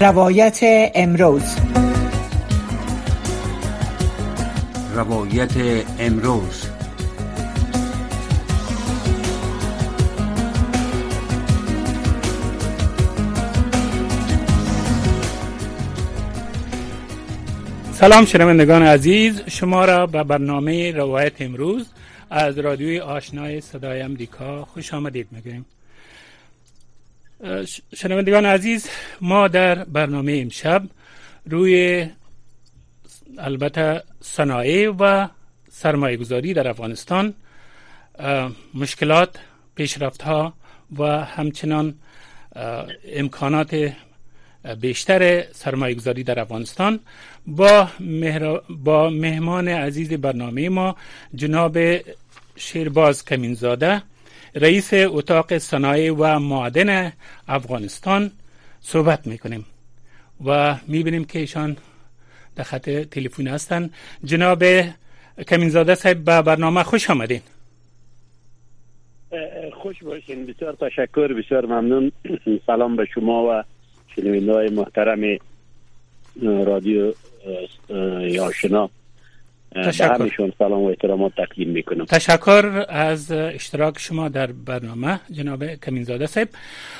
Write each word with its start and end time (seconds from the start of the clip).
روایت 0.00 0.58
امروز. 0.94 1.42
روایت 4.94 5.50
امروز. 5.98 6.66
سلام 17.92 18.24
شنوندگان 18.24 18.82
عزیز 18.82 19.42
شما 19.46 19.84
را 19.84 20.06
به 20.06 20.24
برنامه 20.24 20.92
روایت 20.92 21.32
امروز 21.40 21.86
از 22.30 22.58
رادیوی 22.58 23.00
آشنای 23.00 23.60
صدای 23.60 24.00
امریکا 24.00 24.64
خوش 24.64 24.94
آمدید 24.94 25.26
می‌گویم 25.30 25.66
شنوندگان 27.96 28.46
عزیز 28.46 28.88
ما 29.20 29.48
در 29.48 29.84
برنامه 29.84 30.38
امشب 30.42 30.82
روی 31.46 32.06
البته 33.38 34.02
صنایع 34.20 34.90
و 34.90 35.28
سرمایه 35.70 36.16
گذاری 36.16 36.54
در 36.54 36.68
افغانستان 36.68 37.34
مشکلات 38.74 39.36
پیشرفت 39.74 40.22
ها 40.22 40.52
و 40.98 41.24
همچنان 41.24 41.94
امکانات 43.12 43.92
بیشتر 44.80 45.52
سرمایه 45.52 45.94
گذاری 45.94 46.24
در 46.24 46.40
افغانستان. 46.40 47.00
با, 47.46 47.88
با 48.68 49.10
مهمان 49.10 49.68
عزیز 49.68 50.12
برنامه 50.12 50.68
ما 50.68 50.96
جناب 51.34 51.78
شیرباز 52.56 53.24
کمینزاده 53.24 54.02
رئیس 54.54 54.90
اتاق 54.94 55.58
صنایع 55.58 56.12
و 56.12 56.38
معدن 56.38 57.12
افغانستان 57.48 58.30
صحبت 58.80 59.26
می‌کنیم. 59.26 59.66
و 60.44 60.76
می‌بینیم 60.86 61.24
که 61.24 61.38
ایشان 61.38 61.76
در 62.56 62.64
خط 62.64 62.90
تلفن 62.90 63.46
هستن. 63.46 63.90
جناب 64.24 64.64
کمینزاده 65.48 65.94
صاحب 65.94 66.24
به 66.24 66.42
برنامه 66.42 66.82
خوش 66.82 67.10
آمدین. 67.10 67.40
خوش 69.82 70.02
باشین. 70.02 70.46
بسیار 70.46 70.72
تشکر 70.72 71.32
بسیار 71.32 71.66
ممنون. 71.66 72.12
سلام 72.66 72.96
به 72.96 73.06
شما 73.14 73.46
و 73.50 73.62
شنونده 74.16 74.52
های 74.52 74.68
محترم 74.68 75.38
رادیو 76.42 77.12
یاشنا. 78.20 78.90
تشکر. 79.74 80.52
سلام 80.58 80.82
و 80.82 80.86
احترامات 80.86 81.32
تقدیم 81.36 81.68
می‌کنم. 81.68 82.04
تشکر 82.04 82.84
از 82.88 83.32
اشتراک 83.32 83.98
شما 83.98 84.28
در 84.28 84.46
برنامه 84.46 85.20
جناب 85.30 85.74
کمینزاده 85.74 86.26
صاحب. 86.26 86.48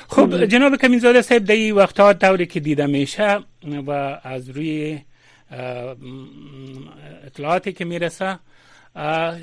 خب 0.08 0.44
جناب 0.44 0.76
کمینزاده 0.76 1.22
صاحب 1.22 1.44
در 1.44 1.54
این 1.54 1.74
وقتها 1.74 2.12
دوری 2.12 2.46
که 2.46 2.60
دیده 2.60 2.86
میشه 2.86 3.38
و 3.86 3.90
از 4.22 4.50
روی 4.50 4.98
اطلاعاتی 7.26 7.72
که 7.72 7.84
می‌رسه 7.84 8.38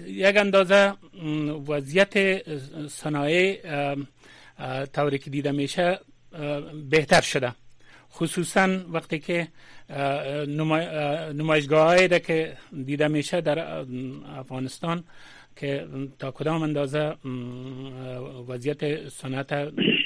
یک 0.08 0.38
اندازه 0.38 0.94
وضعیت 1.68 2.42
صنایع 2.88 3.58
طوری 4.94 5.18
که 5.18 5.30
دیده 5.30 5.52
میشه 5.52 6.00
بهتر 6.90 7.22
شده. 7.22 7.52
خصوصا 8.16 8.80
وقتی 8.90 9.20
که 9.20 9.48
نمایشگاه 11.34 11.86
هایی 11.86 12.20
که 12.20 12.58
دیده 12.86 13.08
میشه 13.08 13.42
در 13.42 13.60
افغانستان 14.38 15.04
که 15.56 15.88
تا 16.20 16.32
کدام 16.32 16.64
اندازه 16.64 17.16
وضعیت 18.48 19.10
صنعت 19.10 19.54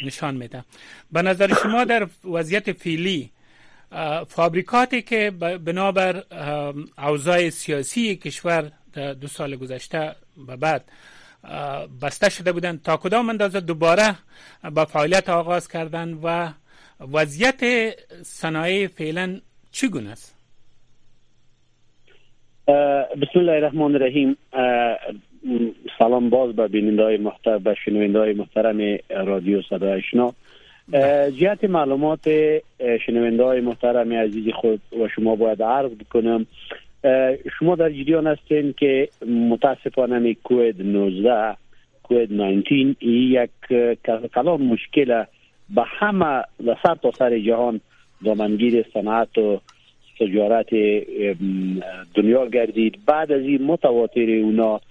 نشان 0.06 0.36
میده. 0.36 0.64
به 1.12 1.22
نظر 1.22 1.54
شما 1.64 1.84
در 1.84 2.08
وضعیت 2.24 2.72
فیلی 2.72 3.32
فابریکاتی 4.28 5.02
که 5.02 5.32
بنابر 5.66 6.24
اوضاع 6.98 7.50
سیاسی 7.50 8.16
کشور 8.16 8.72
دو 9.22 9.28
سال 9.28 9.56
گذشته 9.56 10.16
به 10.48 10.56
بعد 10.56 10.92
بسته 12.02 12.30
شده 12.30 12.52
بودند 12.52 12.82
تا 12.82 12.98
کدام 12.98 13.30
اندازه 13.30 13.60
دوباره 13.60 14.16
با 14.72 14.86
فعالیت 14.86 15.30
آغاز 15.30 15.68
کردن 15.68 16.20
و 16.24 16.50
وضعیت 17.00 17.64
صنایع 18.22 18.88
فعلا 18.88 19.40
چگونه 19.72 20.10
است؟ 20.10 20.36
بسم 23.22 23.40
الله 23.40 23.52
الرحمن 23.52 23.96
الرحیم. 23.96 24.38
سلام 26.00 26.30
باز 26.30 26.56
به 26.56 26.68
بیننده 26.68 27.04
های 27.04 27.18
محترم 27.18 27.58
به 27.58 27.76
شنونده 27.86 28.20
های 28.20 28.34
محترم 28.34 28.98
رادیو 29.10 29.62
صدای 29.62 29.92
اشنا 29.92 30.34
جهت 31.30 31.64
معلومات 31.64 32.30
شنونده 33.06 33.44
های 33.44 33.62
محترم 33.62 34.14
عزیز 34.14 34.54
خود 34.54 34.82
و 35.02 35.08
شما 35.08 35.36
باید 35.36 35.64
عرض 35.64 35.92
بکنم. 35.92 36.46
شما 37.60 37.76
در 37.76 37.90
جریان 37.90 38.28
هستین 38.28 38.74
که 38.74 39.10
متاسفانه 39.28 40.34
کوید 40.34 40.82
19 40.82 41.56
کوید 42.04 42.34
19 42.34 43.06
یک 43.06 43.50
کلان 44.36 44.62
مشکل 44.62 45.24
به 45.76 45.84
همه 45.86 46.44
و 46.66 46.76
سر 46.84 46.96
تا 46.96 47.12
سر 47.12 47.40
جهان 47.40 47.82
دامنگیر 48.26 48.86
صنعت 48.94 49.38
و 49.38 49.62
تجارت 50.20 50.70
دنیا 52.16 52.48
گردید. 52.48 53.00
بعد 53.06 53.32
از 53.32 53.42
این 53.42 53.64
متواتر 53.66 54.30
اونا 54.30 54.82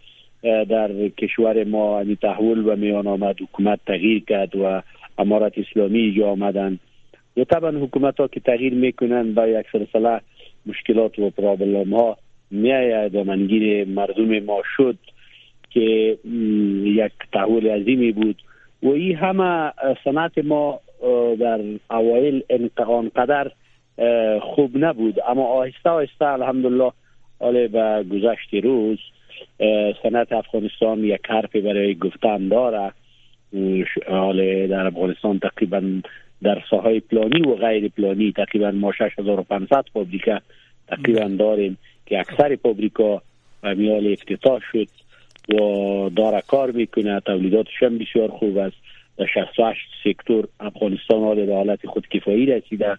در 0.42 1.08
کشور 1.08 1.64
ما 1.64 2.02
یعنی 2.02 2.16
تحول 2.16 2.66
و 2.66 2.76
میان 2.76 3.06
آمد 3.06 3.40
حکومت 3.40 3.80
تغییر 3.86 4.24
کرد 4.24 4.56
و 4.56 4.82
امارت 5.18 5.52
اسلامی 5.58 6.14
جا 6.16 6.28
آمدن. 6.28 6.78
و 7.36 7.44
طبعا 7.44 7.70
حکومت 7.70 8.20
ها 8.20 8.28
که 8.28 8.40
تغییر 8.40 8.74
می‌کنن 8.74 9.34
با 9.34 9.46
یک 9.46 9.66
سلسله 9.72 10.20
مشکلات 10.66 11.18
و 11.18 11.30
پرابلم 11.30 11.94
ها 11.94 12.16
میآید. 12.50 13.12
دامنگیر 13.12 13.84
مردم 13.88 14.38
ما 14.38 14.62
شد 14.76 14.96
که 15.70 16.18
یک 16.84 17.12
تحول 17.32 17.66
عظیمی 17.66 18.12
بود. 18.12 18.42
و 18.82 18.88
این 18.88 19.16
همه 19.16 19.72
صنعت 20.04 20.38
ما 20.38 20.80
در 21.40 21.60
اوایل 21.90 22.42
قدر 23.16 23.50
خوب 24.40 24.70
نبود. 24.74 25.18
اما 25.28 25.44
آهسته 25.44 25.90
آهسته 25.90 26.24
الحمدلله 26.24 26.92
حالا 27.40 27.68
به 27.68 28.04
گذشت 28.10 28.54
روز 28.64 28.98
صنعت 30.02 30.32
افغانستان 30.32 31.04
یک 31.04 31.20
حرف 31.28 31.56
برای 31.56 31.94
گفتن 31.94 32.48
داره. 32.48 32.92
حالا 34.08 34.66
در 34.66 34.86
افغانستان 34.86 35.38
تقریبا 35.38 35.82
در 36.42 36.62
ساهای 36.70 37.00
پلانی 37.00 37.40
و 37.40 37.54
غیر 37.54 37.88
پلانی 37.88 38.32
تقریبا 38.32 38.70
ما 38.70 38.92
6500 38.92 39.84
فابریکه 39.92 40.40
تقریبا 40.88 41.28
داریم 41.38 41.78
که 42.06 42.20
اکثر 42.20 42.56
فابریکا 42.56 43.22
میال 43.62 44.12
افتتاح 44.12 44.60
شد. 44.72 44.88
و 45.48 46.10
داره 46.16 46.42
کار 46.46 46.70
می‌کنه 46.70 47.20
تولیداتش 47.20 47.82
هم 47.82 47.98
بسیار 47.98 48.28
خوب 48.30 48.58
است. 48.58 48.76
در 49.16 49.26
68 49.34 49.80
سکتور 50.04 50.48
افغانستان 50.60 51.20
حال 51.20 51.46
به 51.46 51.54
حالت 51.54 51.86
خودکفایی 51.86 52.46
رسیده. 52.46 52.98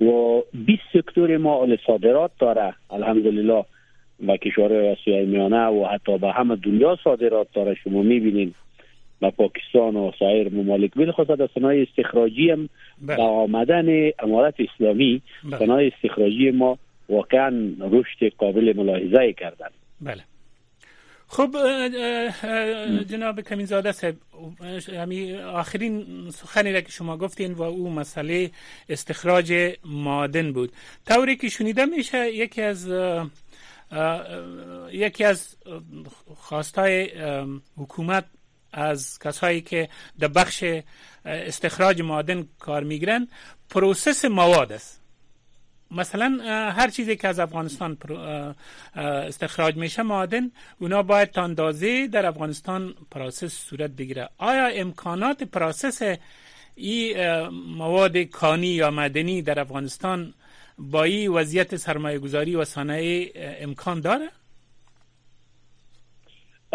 و 0.00 0.40
20 0.52 0.82
سکتور 0.92 1.36
ما 1.36 1.54
حال 1.58 1.78
صادرات 1.86 2.30
داره. 2.38 2.74
الحمدلله 2.90 3.64
و 4.26 4.36
کشورهای 4.36 4.88
آسیای 4.92 5.26
میانه 5.26 5.66
و 5.66 5.86
حتی 5.86 6.18
به 6.18 6.32
همه 6.32 6.56
دنیا 6.56 6.98
صادرات 7.04 7.46
داره. 7.54 7.74
شما 7.74 8.02
می‌بینید 8.02 8.54
و 9.22 9.30
پاکستان 9.30 9.96
و 9.96 10.12
سایر 10.18 10.54
ممالک. 10.54 10.94
بالخصوص 10.94 11.38
در 11.38 11.48
صنایع 11.54 11.86
استخراجی 11.88 12.50
هم 12.50 12.68
بله. 13.02 13.16
با 13.16 13.24
آمدن 13.24 14.10
امارت 14.18 14.54
اسلامی 14.58 15.22
بله. 15.44 15.58
صنایع 15.58 15.92
استخراجی 15.96 16.50
ما 16.50 16.78
واقعا 17.08 17.72
رشد 17.80 18.32
قابل 18.38 18.72
ملاحظه 18.76 19.32
کردن. 19.32 19.68
بله. 20.00 20.22
خب 21.28 21.56
جناب 23.08 23.40
کمینزاده 23.40 23.92
صاحب 23.92 24.16
همی 24.88 25.34
آخرین 25.34 26.30
سخنی 26.30 26.72
را 26.72 26.80
که 26.80 26.90
شما 26.90 27.16
گفتین 27.16 27.52
و 27.52 27.62
او 27.62 27.90
مسئله 27.90 28.50
استخراج 28.88 29.76
مادن 29.84 30.52
بود. 30.52 30.72
طوری 31.06 31.36
که 31.36 31.48
شنیده 31.48 31.84
میشه 31.84 32.32
یکی 32.32 32.62
از 32.62 32.88
یکی 34.92 35.24
از 35.24 35.56
خواستای 36.36 37.10
حکومت 37.76 38.24
از 38.72 39.18
کسایی 39.18 39.60
که 39.60 39.88
در 40.18 40.28
بخش 40.28 40.64
استخراج 41.24 42.02
معادن 42.02 42.48
کار 42.58 42.84
می‌گیرن 42.84 43.28
پروسس 43.70 44.24
مواد 44.24 44.72
است. 44.72 45.05
مثلا 45.90 46.38
هر 46.72 46.88
چیزی 46.90 47.16
که 47.16 47.28
از 47.28 47.38
افغانستان 47.38 47.98
استخراج 48.96 49.76
میشه 49.76 50.02
معادن 50.02 50.50
اونا 50.78 51.02
باید 51.02 51.30
تا 51.30 51.72
در 52.06 52.26
افغانستان 52.26 52.94
پروسس 53.10 53.52
صورت 53.52 53.90
بگیره 53.90 54.28
آیا 54.38 54.66
امکانات 54.66 55.42
پروسس 55.42 56.16
این 56.74 57.48
مواد 57.50 58.16
کانی 58.18 58.66
یا 58.66 58.90
معدنی 58.90 59.42
در 59.42 59.60
افغانستان 59.60 60.34
با 60.78 61.02
این 61.04 61.30
وضعیت 61.30 61.76
سرمایه 61.76 62.18
گذاری 62.18 62.56
و 62.56 62.64
صنایع 62.64 63.32
امکان 63.60 64.00
داره؟ 64.00 64.28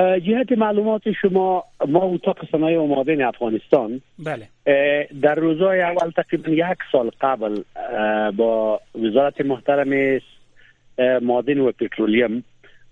جهت 0.01 0.51
معلومات 0.51 1.11
شما 1.21 1.63
ما 1.87 1.99
اتاق 2.03 2.37
صنایع 2.51 2.79
و 2.79 2.87
معادن 2.87 3.21
افغانستان. 3.21 4.01
بله. 4.19 4.47
در 5.21 5.35
روزهای 5.35 5.81
اول 5.81 6.11
تقریبا 6.11 6.51
یک 6.51 6.77
سال 6.91 7.11
قبل 7.21 7.61
با 8.31 8.81
وزارت 8.95 9.41
محترم 9.41 10.21
معادن 11.21 11.59
و 11.59 11.71
پترولیم 11.71 12.43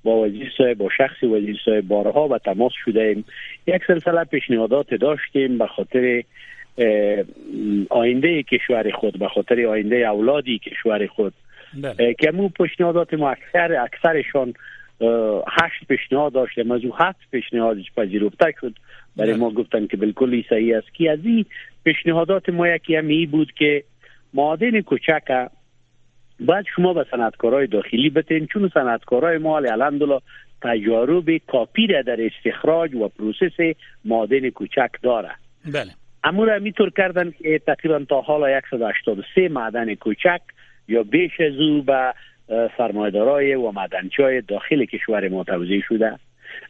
با 0.04 0.18
وزیر 0.22 0.52
صاحب 0.58 0.78
با 0.78 0.90
شخص 0.98 1.24
وزیر 1.24 1.60
صاحب 1.66 1.88
بارها 1.88 2.28
و 2.28 2.38
تماس 2.38 2.72
شده 2.86 3.02
ایم 3.02 3.26
یک 3.68 3.82
سلسله 3.88 4.24
پیشنهادات 4.24 4.94
داشتیم 4.94 5.58
به 5.58 5.68
خاطر 5.68 6.24
آینده 7.90 8.44
کشور 8.44 8.92
خود 8.92 9.20
به 9.20 9.28
خاطر 9.28 9.66
آینده 9.66 9.96
اولادی 9.96 10.60
کشور 10.60 11.08
خود. 11.08 11.34
بله. 11.84 12.14
که 12.14 12.32
مو 12.32 12.50
پیشنهادات 12.50 13.14
ما 13.14 13.30
اکثر 13.30 13.76
اکثرشان 13.76 14.54
هشت 15.48 15.88
پیشنهاد 15.88 16.34
داشتیم. 16.34 16.72
از 16.72 16.86
او 16.86 16.96
هفت 16.96 17.20
پیشنهادش 17.32 17.92
پذیرفته 17.98 18.54
شد. 18.62 18.74
برای 19.18 19.34
ما 19.34 19.50
گفتن 19.50 19.88
که 19.88 19.98
بالکل 19.98 20.44
صحیح 20.50 20.78
است 20.78 20.94
که 20.94 21.12
از 21.12 21.20
این 21.24 21.46
پیشنهادات 21.84 22.50
ما 22.50 22.68
یکی 22.68 22.96
هم 22.96 23.26
بود 23.32 23.52
که 23.52 23.84
معادن 24.34 24.82
کوچک 24.82 25.50
باید 26.40 26.66
شما 26.76 26.94
به 26.94 27.06
صنعتکارای 27.12 27.68
داخلی 27.68 28.10
بتین 28.10 28.48
چون 28.48 28.72
صنعتکارای 28.74 29.38
ما 29.38 29.58
الحمدلله 29.58 30.22
تجارب 30.62 31.38
کافی 31.38 31.88
در 31.88 32.18
استخراج 32.22 32.96
و 32.96 33.08
پروسس 33.08 33.76
معادن 34.06 34.50
کوچک 34.50 34.90
داره. 35.04 35.32
بله. 35.66 35.92
اما 36.24 36.44
را 36.44 36.60
میطور 36.60 36.90
کردن 36.90 37.32
که 37.32 37.60
تقریبا 37.68 38.06
تا 38.10 38.22
حالا 38.22 38.62
183 38.72 39.50
معدن 39.50 39.96
کوچک 39.96 40.42
یا 40.88 41.04
بیش 41.04 41.40
از 41.40 41.60
او 41.60 41.82
به 41.82 42.14
سرمایدارای 42.78 43.56
و 43.56 43.72
مدنچای 43.72 44.42
داخل 44.42 44.86
کشور 44.86 45.30
ما 45.30 45.44
توضیح 45.44 45.84
شده 45.88 46.20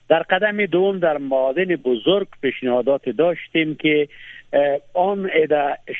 در 0.10 0.20
قدم 0.20 0.66
دوم 0.66 1.00
در 1.00 1.18
معادن 1.18 1.66
بزرگ 1.66 2.28
پیشنهادات 2.42 3.10
داشتیم 3.10 3.76
که 3.76 4.08
آن 4.94 5.30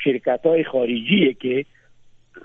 شرکت 0.04 0.40
های 0.46 0.64
خارجی 0.64 1.38
که 1.40 1.66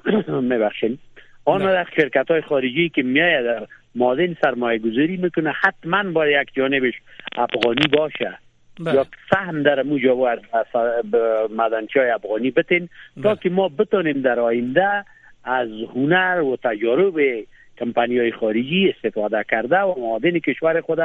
میبخشیم 0.50 0.98
آن 1.44 1.62
در 1.62 1.86
شرکت 1.96 2.30
های 2.30 2.40
خارجی 2.40 2.88
که 2.88 3.02
میایه 3.02 3.42
در 3.42 3.66
معادن 3.94 4.36
سرمایه 4.42 4.78
گذاری 4.78 5.16
می‌کنه 5.16 5.52
حتما 5.52 6.10
باید 6.10 6.42
یک 6.42 6.54
جانبش 6.54 6.94
افغانی 7.36 7.86
باشه 7.92 8.38
بله. 8.80 8.94
یا 8.94 9.06
سهم 9.30 9.62
در 9.62 9.82
موجا 9.82 10.14
های 11.96 12.10
افغانی 12.10 12.50
بتین 12.50 12.88
تا 13.22 13.28
بله. 13.28 13.36
که 13.42 13.50
ما 13.50 13.68
بتونیم 13.68 14.20
در 14.22 14.40
آینده 14.40 15.04
از 15.44 15.68
هنر 15.94 16.40
و 16.40 16.56
تجارب 16.64 17.14
کمپانی 17.78 18.18
های 18.18 18.32
خارجی 18.32 18.94
استفاده 18.96 19.44
کرده 19.50 19.80
و 19.80 20.00
معادن 20.00 20.38
کشور 20.38 20.80
خود 20.80 20.98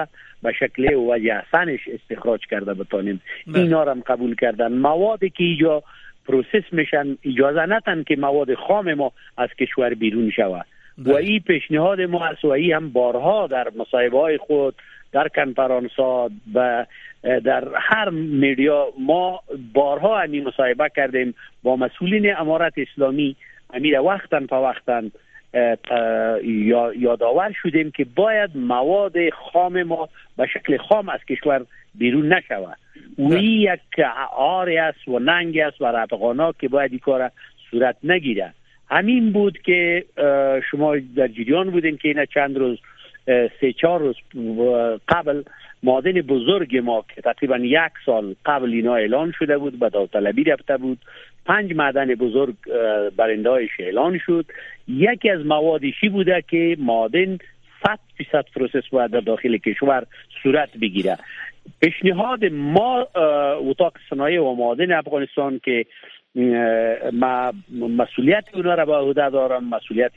به 0.43 0.53
شکل 0.59 0.93
و 0.93 1.09
احسنش 1.09 1.79
استخراج 1.87 2.39
کرده 2.51 2.73
بتانیم. 2.73 3.21
بله. 3.47 3.59
اینا 3.59 3.83
هم 3.83 4.01
قبول 4.07 4.35
کردن. 4.35 4.71
موادی 4.71 5.29
که 5.29 5.43
اینجا 5.43 5.83
پروسس 6.27 6.63
میشن 6.71 7.17
اجازه 7.25 7.65
نتن 7.65 8.03
که 8.03 8.15
مواد 8.15 8.53
خام 8.53 8.93
ما 8.93 9.11
از 9.37 9.49
کشور 9.59 9.93
بیرون 9.93 10.31
شود 10.31 10.65
و 10.97 11.13
این 11.13 11.39
پیشنهاد 11.39 12.01
ما 12.01 12.25
است 12.25 12.45
و 12.45 12.53
هم 12.53 12.89
بارها 12.89 13.47
در 13.47 13.67
مصاحبه 13.75 14.17
های 14.17 14.37
خود 14.37 14.75
در 15.11 15.27
کنفرانس 15.27 15.99
و 15.99 16.29
در 17.23 17.67
هر 17.75 18.09
میدیا 18.09 18.87
ما 18.99 19.41
بارها 19.73 20.21
همی 20.21 20.41
مصاحبه 20.41 20.89
کردیم 20.95 21.35
با 21.63 21.75
مسئولین 21.75 22.37
امارت 22.37 22.73
اسلامی 22.77 23.35
امیر 23.73 23.99
وقتا 23.99 24.39
په 24.39 24.55
وقتا 24.55 25.03
یادآور 26.97 27.51
شدیم 27.61 27.91
که 27.91 28.05
باید 28.15 28.57
مواد 28.57 29.29
خام 29.29 29.83
ما 29.83 30.09
به 30.37 30.45
شکل 30.45 30.77
خام 30.77 31.09
از 31.09 31.19
کشور 31.29 31.65
بیرون 31.95 32.33
نشود. 32.33 32.77
و 33.17 33.33
یک 33.37 33.99
آری 34.37 34.77
است 34.77 35.07
و 35.07 35.19
ننگ 35.19 35.57
است 35.57 35.81
و 35.81 35.85
رفقانا 35.85 36.51
که 36.51 36.67
باید 36.67 36.91
این 36.91 36.99
کار 36.99 37.31
صورت 37.71 37.95
نگیره 38.03 38.53
همین 38.89 39.31
بود 39.31 39.61
که 39.61 40.05
شما 40.71 40.95
در 41.15 41.27
جریان 41.27 41.69
بودین 41.69 41.97
که 41.97 42.07
اینا 42.07 42.25
چند 42.25 42.57
روز 42.57 42.79
سه 43.61 43.73
چهار 43.81 43.99
روز 43.99 44.15
قبل 45.07 45.43
مادن 45.83 46.11
بزرگ 46.11 46.77
ما 46.77 47.05
که 47.15 47.21
تقریبا 47.21 47.57
یک 47.57 47.91
سال 48.05 48.35
قبل 48.45 48.69
اینا 48.69 48.95
اعلان 48.95 49.31
شده 49.39 49.57
بود 49.57 49.79
به 49.79 49.89
داوطلبی 49.89 50.43
رفته 50.43 50.77
بود. 50.77 50.97
پنج 51.49 51.75
معدن 51.75 52.15
بزرگ 52.15 52.55
برندهایش 53.17 53.69
اعلان 53.79 54.19
شد. 54.25 54.45
یکی 54.87 55.29
از 55.29 55.45
موادشی 55.45 56.09
بوده 56.09 56.43
که 56.47 56.77
مادن 56.79 57.37
100 57.83 57.99
فیصد 58.17 58.45
پروسس 58.55 58.87
باید 58.91 59.11
در 59.11 59.19
داخل 59.19 59.57
کشور 59.57 60.03
صورت 60.43 60.77
بگیره؟ 60.81 61.17
پیشنهاد 61.81 62.45
ما 62.45 63.07
اتاق 63.69 63.93
صنایع 64.09 64.41
و 64.41 64.55
معادن 64.55 64.91
افغانستان 64.91 65.61
که 65.63 65.85
ما 67.13 67.53
مسئولیت 67.71 68.45
اونا 68.53 68.73
را 68.73 68.85
به 68.85 68.95
عهده 68.95 69.29
دارم 69.29 69.69
مسئولیت 69.69 70.11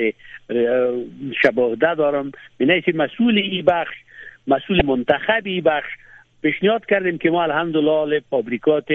شباهده 1.42 1.94
دارم. 1.94 2.32
به 2.58 2.82
مسئول 2.94 3.38
این 3.38 3.64
بخش 3.64 3.94
مسئول 4.46 4.86
منتخب 4.86 5.42
این 5.44 5.62
بخش 5.62 5.90
پیشنهاد 6.42 6.86
کردیم 6.86 7.18
که 7.18 7.30
ما 7.30 7.42
الحمدلله 7.42 8.22
فابریکات 8.30 8.88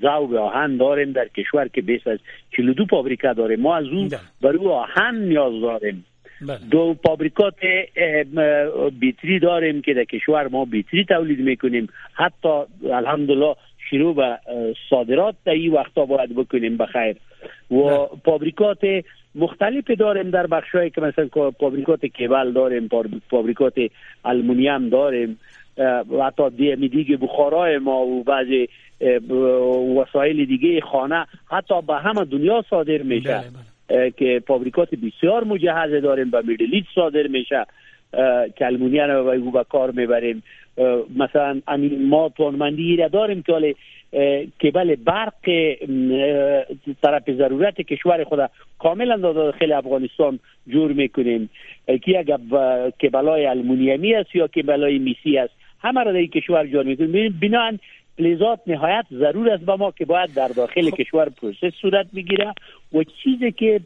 زوب 0.00 0.34
آهن 0.34 0.76
داریم 0.76 1.12
در 1.12 1.28
کشور 1.28 1.68
که 1.68 1.82
بیش 1.82 2.06
از 2.06 2.18
42 2.56 2.86
فابریکه 2.90 3.32
داریم 3.36 3.60
ما 3.60 3.76
از 3.76 3.84
اون 3.84 4.08
بله. 4.08 4.20
برای 4.40 4.66
آهن 4.66 5.16
نیاز 5.16 5.60
داریم 5.62 6.04
بله. 6.40 6.58
دو 6.70 6.96
فابریکات 7.06 7.54
بیتری 9.00 9.38
داریم 9.38 9.82
که 9.82 9.94
در 9.94 10.04
کشور 10.04 10.48
ما 10.48 10.64
بیتری 10.64 11.04
تولید 11.04 11.40
می‌کنیم 11.40 11.88
حتی 12.12 12.62
الحمدلله 12.90 13.54
شروع 13.90 14.14
به 14.14 14.38
صادرات 14.90 15.34
در 15.44 15.52
این 15.52 15.72
وقتا 15.72 16.04
باید 16.04 16.34
بکنیم 16.34 16.76
بخیر 16.76 17.16
و 17.70 17.74
بله. 17.74 18.08
فابریکات 18.24 18.78
مختلف 19.34 19.90
داریم 19.90 20.30
در 20.30 20.46
بخشایی 20.46 20.90
که 20.90 21.00
مثلا 21.00 21.28
فابریکات 21.60 22.06
کیبل 22.06 22.52
داریم 22.52 22.88
فابریکات 23.30 23.74
المونیم 24.24 24.88
داریم 24.88 25.38
و 25.78 26.24
حتی 26.26 26.50
دیگه 26.76 27.16
بخارای 27.16 27.78
ما 27.78 28.06
و 28.06 28.24
بعضی 28.24 28.68
وسایل 29.96 30.44
دیگه 30.44 30.80
خانه 30.80 31.26
حتی 31.50 31.82
به 31.86 31.94
همه 31.94 32.24
دنیا 32.24 32.64
صادر 32.70 33.02
میشه. 33.02 33.28
بله، 33.28 33.44
بله. 33.88 34.10
که 34.10 34.42
فابریکات 34.46 34.88
بسیار 34.94 35.44
مجهز 35.44 36.02
داریم 36.02 36.30
به 36.30 36.42
میدلیت 36.46 36.84
صادر 36.94 37.26
میشه. 37.26 37.66
که 38.56 38.66
المونیم 38.66 39.10
رو 39.10 39.50
به 39.50 39.64
کار 39.64 39.90
می‌بریم. 39.90 40.42
مثلا 41.16 41.60
ما 42.00 42.28
توانمندی 42.28 42.96
را 42.96 43.08
داریم 43.08 43.42
که 43.42 43.74
کبل 44.62 44.94
برق 44.94 45.32
طرف 47.02 47.30
ضرورت 47.30 47.80
کشور 47.80 48.24
خود 48.24 48.50
کاملا 48.78 49.16
داخل 49.16 49.72
افغانستان 49.72 50.38
جور 50.68 50.92
می‌کنیم. 50.92 51.50
که 52.02 52.18
اگر 52.18 52.38
کبلای 53.02 53.46
المونیمی 53.46 54.14
است 54.14 54.36
یا 54.36 54.46
کبلای 54.46 54.98
میسی 54.98 55.38
است. 55.38 55.54
همه 55.82 56.02
را 56.02 56.12
در 56.12 56.24
کشور 56.24 56.66
جور 56.66 56.84
می‌کنیم. 56.84 57.38
بنابراین 57.42 57.78
فلزات 58.18 58.60
نهایت 58.66 59.04
ضرور 59.12 59.50
است 59.50 59.64
به 59.64 59.76
ما 59.76 59.90
که 59.90 60.04
باید 60.04 60.34
در 60.34 60.48
داخل 60.48 60.90
خب. 60.90 60.96
کشور 60.96 61.28
پروسس 61.28 61.74
صورت 61.80 62.06
بگیره 62.14 62.54
و 62.92 63.04
چیزی 63.22 63.52
که 63.52 63.80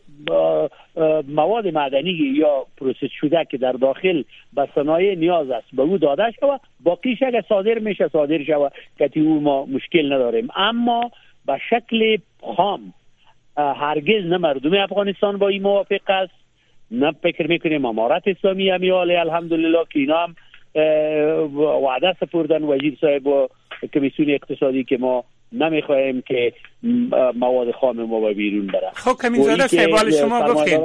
مواد 1.28 1.68
معدنی 1.68 2.10
یا 2.10 2.66
پروسس 2.76 3.10
شده 3.20 3.46
که 3.50 3.56
در 3.56 3.72
داخل 3.72 4.22
به 4.52 4.68
صنایع 4.74 5.14
نیاز 5.14 5.50
است 5.50 5.66
به 5.72 5.82
او 5.82 5.98
داده 5.98 6.30
شود 6.40 6.60
باقیش 6.80 7.22
اگر 7.22 7.42
صادر 7.48 7.78
میشه 7.78 8.08
صادر 8.08 8.44
شود. 8.44 8.72
که 8.98 9.20
او 9.20 9.40
ما 9.40 9.66
مشکل 9.66 10.12
نداریم. 10.12 10.48
اما 10.56 11.10
به 11.46 11.60
شکل 11.70 12.16
خام 12.56 12.92
هرگز 13.56 14.24
نه 14.24 14.38
مردم 14.38 14.74
افغانستان 14.74 15.38
با 15.38 15.48
این 15.48 15.62
موافق 15.62 16.10
است 16.10 16.34
نه 16.90 17.12
فکر 17.22 17.46
می‌کنیم 17.46 17.84
امارت 17.84 18.22
اسلامی 18.26 18.70
همیاله 18.70 19.18
الحمدلله 19.18 19.78
که 19.92 19.98
اینا 19.98 20.18
هم 20.18 20.36
وعده 21.82 22.16
سپردن 22.20 22.62
وزیر 22.62 22.98
صاحب 23.00 23.26
و 23.26 23.48
کمیسیون 23.94 24.30
اقتصادی 24.30 24.84
که 24.84 24.96
ما 24.96 25.24
نمی‌خواهیم 25.52 26.22
که 26.22 26.52
مواد 27.34 27.70
خام 27.70 28.02
ما 28.02 28.20
به 28.20 28.34
بیرون 28.34 28.66
بره 28.66 28.90
خب 28.94 29.16
کمی 29.22 29.42
زاده 29.42 29.66
صاحب 29.66 30.10
شما 30.10 30.52
گفتین. 30.52 30.80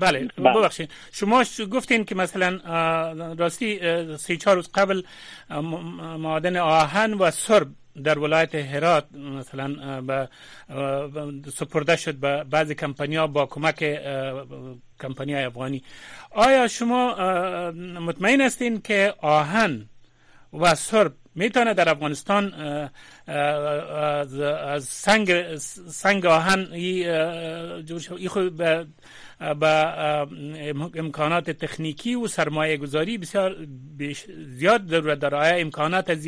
بله, 0.00 0.28
بله. 0.38 0.54
ببخشید. 0.54 0.90
شما 1.12 1.44
گفتین 1.72 2.04
که 2.04 2.14
مثلا 2.14 2.58
راستی 3.38 3.78
سی 4.16 4.36
چهار 4.36 4.56
روز 4.56 4.70
قبل 4.74 5.02
معادن 6.18 6.56
آهن 6.56 7.14
و 7.14 7.30
سرب 7.30 7.66
در 8.04 8.18
ولایت 8.18 8.54
هرات 8.54 9.04
مثلا 9.12 10.00
به 10.00 10.28
سپرده 11.54 11.96
شد 11.96 12.14
به 12.14 12.44
بعضی 12.44 12.74
کمپانیا 12.74 13.26
با 13.26 13.46
کمک 13.46 14.00
کمپانی 15.00 15.34
افغانی. 15.34 15.82
آیا 16.30 16.68
شما 16.68 17.14
مطمئن 18.00 18.40
هستین 18.40 18.80
که 18.80 19.14
آهن 19.20 19.88
و 20.52 20.74
سرب 20.74 21.12
می‌تونه 21.34 21.74
در 21.74 21.88
افغانستان 21.88 22.54
از 23.26 24.84
سنگ 24.84 25.56
سنگ 25.90 26.26
آهن 26.26 26.68
ای 26.72 28.28
خود 28.28 28.56
به 28.56 28.86
به 29.38 29.66
امکانات 30.94 31.50
تکنیکی 31.50 32.14
و 32.14 32.26
سرمایه 32.26 32.76
گذاری 32.76 33.18
بسیار 33.18 33.56
زیاد 34.36 34.86
ضرورت 34.86 35.18
داره 35.18 35.36
آیا 35.36 35.54
امکانات 35.54 36.10
از 36.10 36.26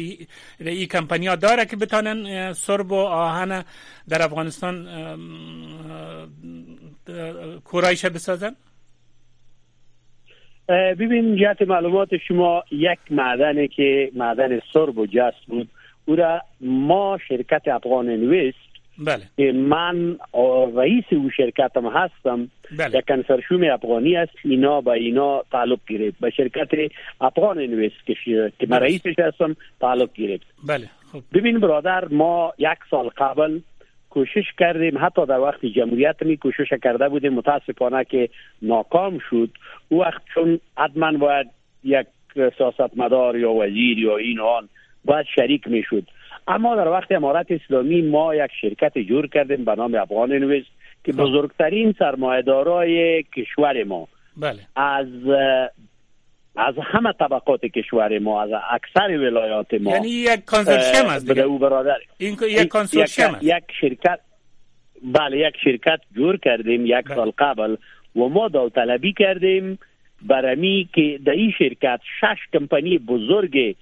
این 0.59 0.87
کمپانی 0.87 1.27
ها 1.27 1.37
داره 1.37 1.65
که 1.65 1.77
بتانن 1.77 2.53
سرب 2.53 2.93
و 2.93 2.95
آهن 2.95 3.65
در 4.09 4.23
افغانستان 4.23 4.89
کورایش 7.65 8.05
بسازن؟ 8.05 8.57
ببین 10.69 11.37
جهت 11.37 11.63
معلومات 11.63 12.17
شما 12.29 12.65
یک 12.71 12.99
معدنی 13.11 13.69
که 13.69 14.11
معدن 14.15 14.61
سرب 14.73 14.99
و 14.99 15.07
جست 15.07 15.47
بود 15.47 15.69
او 16.05 16.17
را 16.17 16.43
ما 16.61 17.19
شرکت 17.29 17.63
افغان 17.69 18.07
نویست 18.07 18.70
بله. 19.01 19.23
که 19.37 19.53
من 19.53 20.17
رئیس 20.77 21.05
او 21.11 21.31
شرکت 21.31 21.71
هم 21.77 21.87
هستم 21.87 22.49
بله. 22.79 22.99
یک 22.99 23.05
کنسرشوم 23.09 23.65
افغانی 23.73 24.17
است. 24.17 24.33
اینا 24.45 24.81
با 24.81 24.93
اینا 24.93 25.43
تعلق 25.53 25.79
گرفت. 25.89 26.21
به 26.21 26.31
شرکت 26.31 26.93
افغان 27.21 27.59
نویست 27.59 28.07
که, 28.07 28.15
که 28.59 28.67
من 28.69 28.79
رئیسش 28.79 29.19
هستم 29.19 29.57
تعلق 29.81 30.13
گرفت. 30.13 30.47
بله. 30.67 30.91
خب. 31.13 31.23
ببین 31.35 31.61
برادر 31.61 32.05
ما 32.09 32.53
یک 32.59 32.79
سال 32.91 33.09
قبل 33.17 33.61
کوشش 34.11 34.45
کردیم 34.59 34.99
حتی 34.99 35.27
در 35.27 35.39
وقت 35.39 35.67
جمهوریت 35.67 36.17
می 36.23 36.37
کوشش 36.37 36.73
کرده 36.83 37.09
بودیم. 37.09 37.35
متاسفانه 37.35 38.05
که 38.05 38.29
ناکام 38.63 39.19
شد. 39.31 39.51
او 39.89 40.01
وقت 40.01 40.23
چون 40.35 40.61
حتما 40.79 41.13
باید 41.13 41.47
یک 41.85 42.07
سیاستمدار 42.59 43.37
یا 43.37 43.53
وزیر 43.53 43.99
یا 43.99 44.17
این 44.17 44.41
آن 44.41 44.69
باید 45.05 45.27
شریک 45.35 45.69
می 45.69 45.83
شد. 45.83 46.03
اما 46.49 46.77
در 46.77 46.89
وقت 46.89 47.13
امارت 47.13 47.47
اسلامی 47.51 48.03
ما 48.03 48.35
یک 48.35 48.51
شرکت 48.61 48.99
جور 48.99 49.27
کردیم 49.27 49.65
به 49.65 49.75
نام 49.75 49.95
افغان 49.95 50.33
نویز 50.33 50.65
که 51.05 51.13
خب. 51.13 51.19
بزرگترین 51.19 51.95
سرمایه‌دارای 51.99 53.23
کشور 53.23 53.85
ما 53.85 54.09
بله. 54.37 54.59
از 54.77 55.07
از 56.57 56.75
همه 56.83 57.13
طبقات 57.13 57.67
کشور 57.67 58.19
ما 58.19 58.43
از 58.43 58.51
اکثر 58.71 59.19
ولایات 59.19 59.75
ما 59.75 59.91
یعنی 59.91 60.09
یک 60.09 60.45
کانسورسیوم 60.45 61.07
است 61.07 61.29
دیگه 61.29 61.43
او 61.43 61.59
برادر 61.59 61.97
این 62.19 62.37
یک 62.43 62.69
کانسورسیوم 62.69 63.35
است 63.35 63.43
یک 63.43 63.65
شرکت 63.81 64.21
بله 65.03 65.39
یک 65.39 65.55
شرکت 65.65 66.01
جور 66.17 66.37
کردیم 66.37 66.87
یک 66.87 66.93
بله. 66.93 67.15
سال 67.15 67.33
قبل 67.39 67.77
و 68.17 68.29
ما 68.29 68.49
داوطلبی 68.49 69.13
کردیم 69.13 69.79
برمی 70.23 70.89
که 70.95 71.21
در 71.27 71.33
این 71.33 71.53
شرکت 71.59 72.01
شش 72.21 72.39
کمپانی 72.53 72.99
بزرگ 72.99 73.77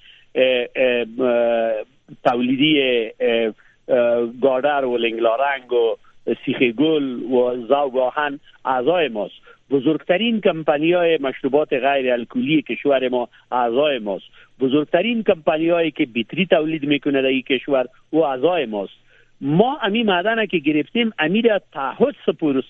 تولیدی 2.24 3.10
گادر 4.42 4.84
و 4.84 4.96
لنگلارنگ 4.96 5.72
و 5.72 5.96
سیخ 6.44 6.58
گل 6.62 7.22
و 7.22 7.66
زاو 7.66 8.00
آهن 8.00 8.40
اعضای 8.64 9.08
ماست. 9.08 9.34
بزرگترین 9.70 10.40
کمپانی 10.40 10.92
های 10.92 11.18
مشروبات 11.20 11.72
غیر 11.72 12.12
الکلی 12.12 12.62
کشور 12.62 13.08
ما 13.08 13.28
اعضای 13.52 13.98
ماست. 13.98 14.24
بزرگترین 14.60 15.22
کمپانی 15.22 15.68
هایی 15.68 15.90
که 15.90 16.06
بیتری 16.06 16.46
تولید 16.46 16.84
می‌کنه 16.84 17.22
در 17.22 17.28
این 17.28 17.42
کشور 17.42 17.86
و 18.12 18.18
اعضای 18.18 18.66
ماست. 18.66 18.92
ما 19.40 19.78
امی 19.82 20.02
معدن 20.02 20.46
که 20.46 20.58
گرفتیم 20.58 21.12
امیر 21.18 21.58
تعهد 21.58 22.14
سپور 22.26 22.64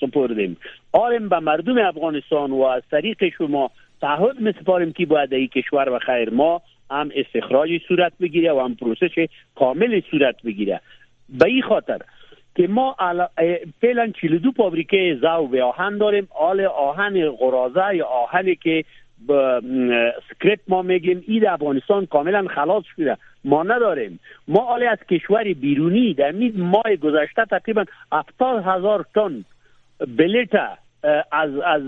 سپردیم. 0.00 0.56
آرم 0.92 1.28
به 1.28 1.38
مردم 1.38 1.78
افغانستان 1.78 2.50
و 2.50 2.62
از 2.62 2.82
طریق 2.90 3.28
شما 3.38 3.70
تعهد 4.00 4.42
مسپاریم 4.42 4.92
که 4.92 5.06
باید 5.06 5.34
این 5.34 5.48
کشور 5.48 5.88
و 5.88 5.98
خیر 5.98 6.30
ما 6.30 6.62
هم 6.90 7.10
استخراج 7.14 7.70
صورت 7.88 8.12
بگیره 8.20 8.52
و 8.52 8.60
هم 8.60 8.74
پروسش 8.74 9.28
کامل 9.54 10.00
صورت 10.10 10.42
بگیره. 10.42 10.80
به 11.28 11.46
این 11.46 11.62
خاطر 11.62 11.98
که 12.56 12.68
ما 12.68 12.96
فعلا 13.80 14.12
42 14.20 14.50
فابریکه 14.50 15.18
زو 15.20 15.46
به 15.46 15.62
آهن 15.62 15.98
داریم. 15.98 16.28
آل 16.30 16.60
آهن 16.60 17.30
غرازه 17.30 17.96
یا 17.96 18.06
آهنی 18.06 18.54
که 18.54 18.84
با 19.26 19.62
سکرت 20.30 20.58
ما 20.68 20.82
میگیم 20.82 21.24
این 21.26 21.48
افغانستان 21.48 22.06
کاملا 22.06 22.48
خلاص 22.48 22.84
شده. 22.96 23.16
ما 23.44 23.62
نداریم. 23.62 24.20
ما 24.48 24.60
آلی 24.60 24.86
از 24.86 24.98
کشور 25.10 25.44
بیرونی 25.44 26.14
در 26.14 26.32
مید 26.32 26.58
ماه 26.58 26.96
گذشته 27.02 27.44
تقریبا 27.44 27.84
70 28.12 28.64
هزار 28.66 29.06
تن 29.14 29.44
billet 30.16 30.50
از 31.32 31.58
از 31.58 31.82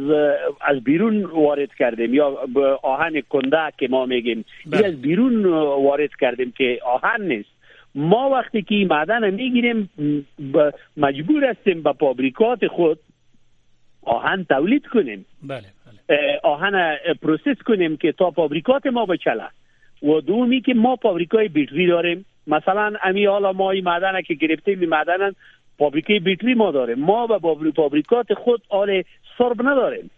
از 0.60 0.84
بیرون 0.84 1.24
وارد 1.24 1.74
کردیم. 1.74 2.14
یا 2.14 2.38
آهن 2.82 3.20
کنده 3.20 3.72
که 3.78 3.88
ما 3.88 4.06
میگیم. 4.06 4.44
این 4.72 4.84
از 4.84 5.02
بیرون 5.02 5.44
وارد 5.84 6.10
کردیم 6.20 6.52
که 6.56 6.78
آهن 6.84 7.22
نیست. 7.22 7.48
ما 7.94 8.30
وقتی 8.30 8.62
که 8.62 8.74
این 8.74 8.88
معدن 8.88 9.30
می‌گیریم 9.30 9.90
مجبور 10.96 11.44
هستیم 11.44 11.82
به 11.82 11.92
پابریکات 11.92 12.66
خود 12.66 12.98
آهن 14.02 14.44
تولید 14.44 14.86
کنیم. 14.86 15.26
بله, 15.42 15.62
بله. 16.08 16.40
آهن 16.42 16.96
پروسس 17.22 17.62
کنیم 17.66 17.96
که 17.96 18.12
تا 18.12 18.30
پابریکات 18.30 18.86
ما 18.86 19.06
بچله. 19.06 19.48
و 20.02 20.20
دومی 20.20 20.60
که 20.60 20.74
ما 20.74 20.96
پابریکای 20.96 21.48
بیتری 21.48 21.86
داریم. 21.86 22.24
مثلا 22.46 22.92
امی 23.02 23.26
حالا 23.26 23.52
ما 23.52 23.70
این 23.70 23.84
معدن 23.84 24.22
که 24.22 24.34
گرفتیم 24.34 24.80
این 24.80 24.88
معدن 24.88 25.32
فابریکه 25.78 26.20
بیتری 26.20 26.54
ما 26.54 26.70
داریم 26.70 26.98
ما 26.98 27.26
به 27.26 27.38
پابریکات 27.76 28.34
خود 28.34 28.62
آل 28.68 29.02
سرب 29.38 29.62
نداریم. 29.62 30.10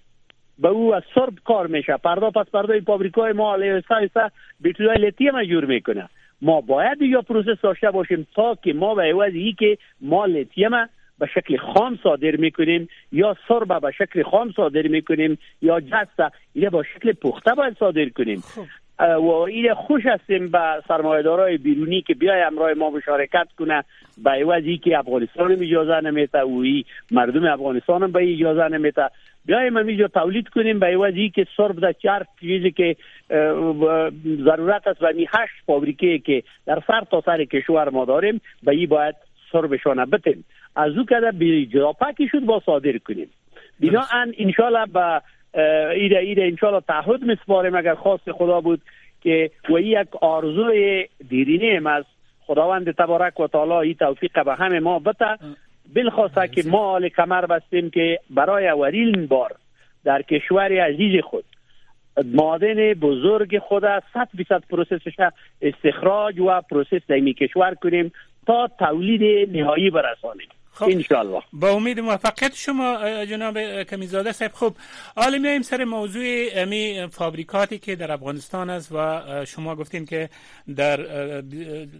به 0.59 0.69
او 0.69 0.95
از 0.95 1.03
سرب 1.15 1.33
کار 1.45 1.67
میشه. 1.67 1.97
پردا 1.97 2.31
پس 2.31 2.51
پردا 2.51 2.81
پابریکای 2.87 3.33
ما 3.33 3.51
آل 3.51 3.83
سایسا 3.89 4.31
بیتری 4.61 4.87
های 4.87 4.97
لیتیم 4.97 5.45
جور 5.45 5.65
می‌کنه. 5.65 6.09
ما 6.43 6.61
باید 6.61 7.03
یا 7.03 7.23
پروسس 7.23 7.61
داشته 7.63 7.91
باشیم 7.91 8.27
تا 8.35 8.55
که 8.55 8.73
ما 8.73 8.95
به 8.95 9.03
عوض 9.03 9.33
که 9.59 9.79
ما 10.01 10.27
لیتیم 10.27 10.71
به 11.19 11.27
شکل 11.35 11.57
خام 11.57 11.99
صادر 12.03 12.37
می‌کنیم 12.37 12.89
یا 13.13 13.37
سرب 13.49 13.81
به 13.81 13.91
شکل 13.91 14.23
خام 14.23 14.53
صادر 14.57 14.83
می‌کنیم 14.83 15.39
یا 15.63 15.81
جسته 15.81 16.31
یا 16.55 16.71
با 16.71 16.83
شکل 16.83 17.13
پخته 17.13 17.55
باید 17.55 17.77
صادر 17.79 18.09
کنیم. 18.09 18.41
خب. 18.41 18.84
و 18.99 19.27
این 19.27 19.75
خوش 19.75 20.07
هستیم 20.07 20.49
به 20.49 20.83
سرمایه‌دارای 20.89 21.57
بیرونی 21.57 22.03
که 22.03 22.15
بیای 22.15 22.43
امرای 22.43 22.75
ما 22.75 22.91
مشارکت 22.91 23.49
کنه. 23.59 23.85
به 24.25 24.31
عوضی 24.31 24.79
که 24.79 24.99
افغانستان 24.99 25.53
اجازه 25.53 26.01
نمیته 26.01 26.43
و 26.43 26.65
مردم 27.11 27.45
افغانستان 27.45 28.03
هم 28.03 28.13
به 28.13 28.33
اجازه 28.33 28.69
نمیته 28.69 29.11
بیایم 29.47 29.77
اینجا 29.77 30.09
تولید 30.09 30.49
کنیم. 30.49 30.79
به 30.79 30.87
عوضی 30.87 31.31
که 31.31 31.47
سرب 31.57 31.81
در 31.81 31.93
چهار 31.93 32.27
چیزی 32.41 32.71
که 32.71 32.97
ضرورت 34.45 34.87
است 34.87 35.03
و 35.03 35.07
می 35.17 35.29
هشت 35.33 35.55
فابریکه 35.67 36.19
که 36.19 36.43
در 36.67 36.83
سر 36.87 37.01
تا 37.11 37.21
سر 37.27 37.45
کشور 37.45 37.89
ما 37.89 38.05
داریم 38.05 38.41
به 38.63 38.73
این 38.73 38.89
باید 38.89 39.15
سربشان 39.53 40.05
بتیم. 40.05 40.45
از 40.77 40.93
او 40.99 41.05
کده 41.05 41.31
به 41.31 41.67
شد 42.33 42.41
با 42.41 42.63
صادر 42.67 42.99
کنیم. 42.99 43.31
ان 44.13 44.35
انشالله 44.39 44.87
به 44.87 45.21
ایده 45.95 46.19
ایده 46.19 46.43
انشالله 46.43 46.81
تعهد 46.81 47.25
مسپاریم 47.25 47.75
اگر 47.75 47.95
خواست 47.95 48.33
خدا 48.33 48.61
بود 48.61 48.81
که 49.23 49.51
و 49.71 49.79
یک 49.79 50.17
آرزوی 50.21 51.09
دیرینه 51.29 51.91
از 51.91 52.05
خداوند 52.47 52.91
تبارک 52.91 53.41
و 53.41 53.47
تعالی 53.47 53.73
این 53.89 53.95
توفیق 53.95 54.45
به 54.45 54.55
همه 54.55 54.81
ما 54.81 54.99
بته 54.99 55.39
بالخاصه 55.95 56.49
که 56.49 56.63
ما 56.69 56.79
حال 56.79 57.09
کمر 57.09 57.47
بستیم 57.47 57.91
که 57.91 58.21
برای 58.31 58.69
اولین 58.69 59.27
بار 59.27 59.55
در 60.05 60.23
کشور 60.23 60.81
عزیز 60.81 61.23
خود 61.25 61.45
معادن 62.25 62.95
بزرگ 62.95 63.59
خود 63.59 63.83
100 63.83 64.29
درصد 64.39 64.63
process 64.71 65.06
ش 65.06 65.17
استخراج 65.63 66.41
و 66.41 66.61
process 66.61 67.01
در 67.09 67.21
کشور 67.21 67.75
کنیم 67.75 68.13
تا 68.47 68.69
تولید 68.79 69.57
نهایی 69.57 69.91
برسانیم. 69.91 70.49
خب 70.75 70.85
انشالله 70.85 71.43
با 71.53 71.71
امید 71.71 72.01
موفقیت 72.01 72.55
شما 72.55 73.25
جناب 73.25 73.83
کمیزاده 73.83 74.33
صاحب. 74.33 74.53
خب 74.55 74.75
حالا 75.17 75.39
میایم 75.39 75.63
سر 75.63 75.85
موضوع 75.85 76.49
امی 76.55 77.09
فابریکاتی 77.13 77.79
که 77.79 77.97
در 77.97 78.13
افغانستان 78.13 78.71
است 78.71 78.93
و 78.93 79.45
شما 79.45 79.77
گفتین 79.77 80.07
که 80.07 80.31
در 80.77 80.97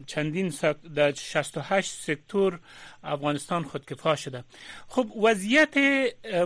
چندین 0.07 0.53
در 0.95 1.13
68 1.13 1.93
سکتور 1.93 2.59
افغانستان 3.05 3.63
خودکفا 3.63 4.17
شده. 4.17 4.45
خب 4.89 5.07
وضعیت 5.23 5.75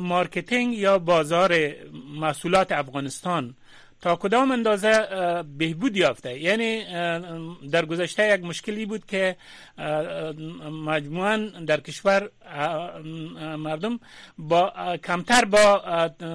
marketing 0.01 0.75
یا 0.75 0.99
بازار 0.99 1.75
محصولات 2.21 2.73
افغانستان 2.73 3.55
تا 4.01 4.17
کدام 4.17 4.51
اندازه 4.51 5.07
بهبود 5.59 5.97
یافته؟ 5.97 6.39
یعنی 6.39 6.85
در 7.71 7.85
گذشته 7.87 8.35
یک 8.35 8.45
مشکلی 8.45 8.87
بود 8.87 9.07
که 9.07 9.37
مجموعا 10.85 11.37
در 11.67 11.81
کشور 11.81 12.31
مردم 13.57 14.01
با 14.39 14.73
کمتر 15.05 15.45
با 15.45 15.83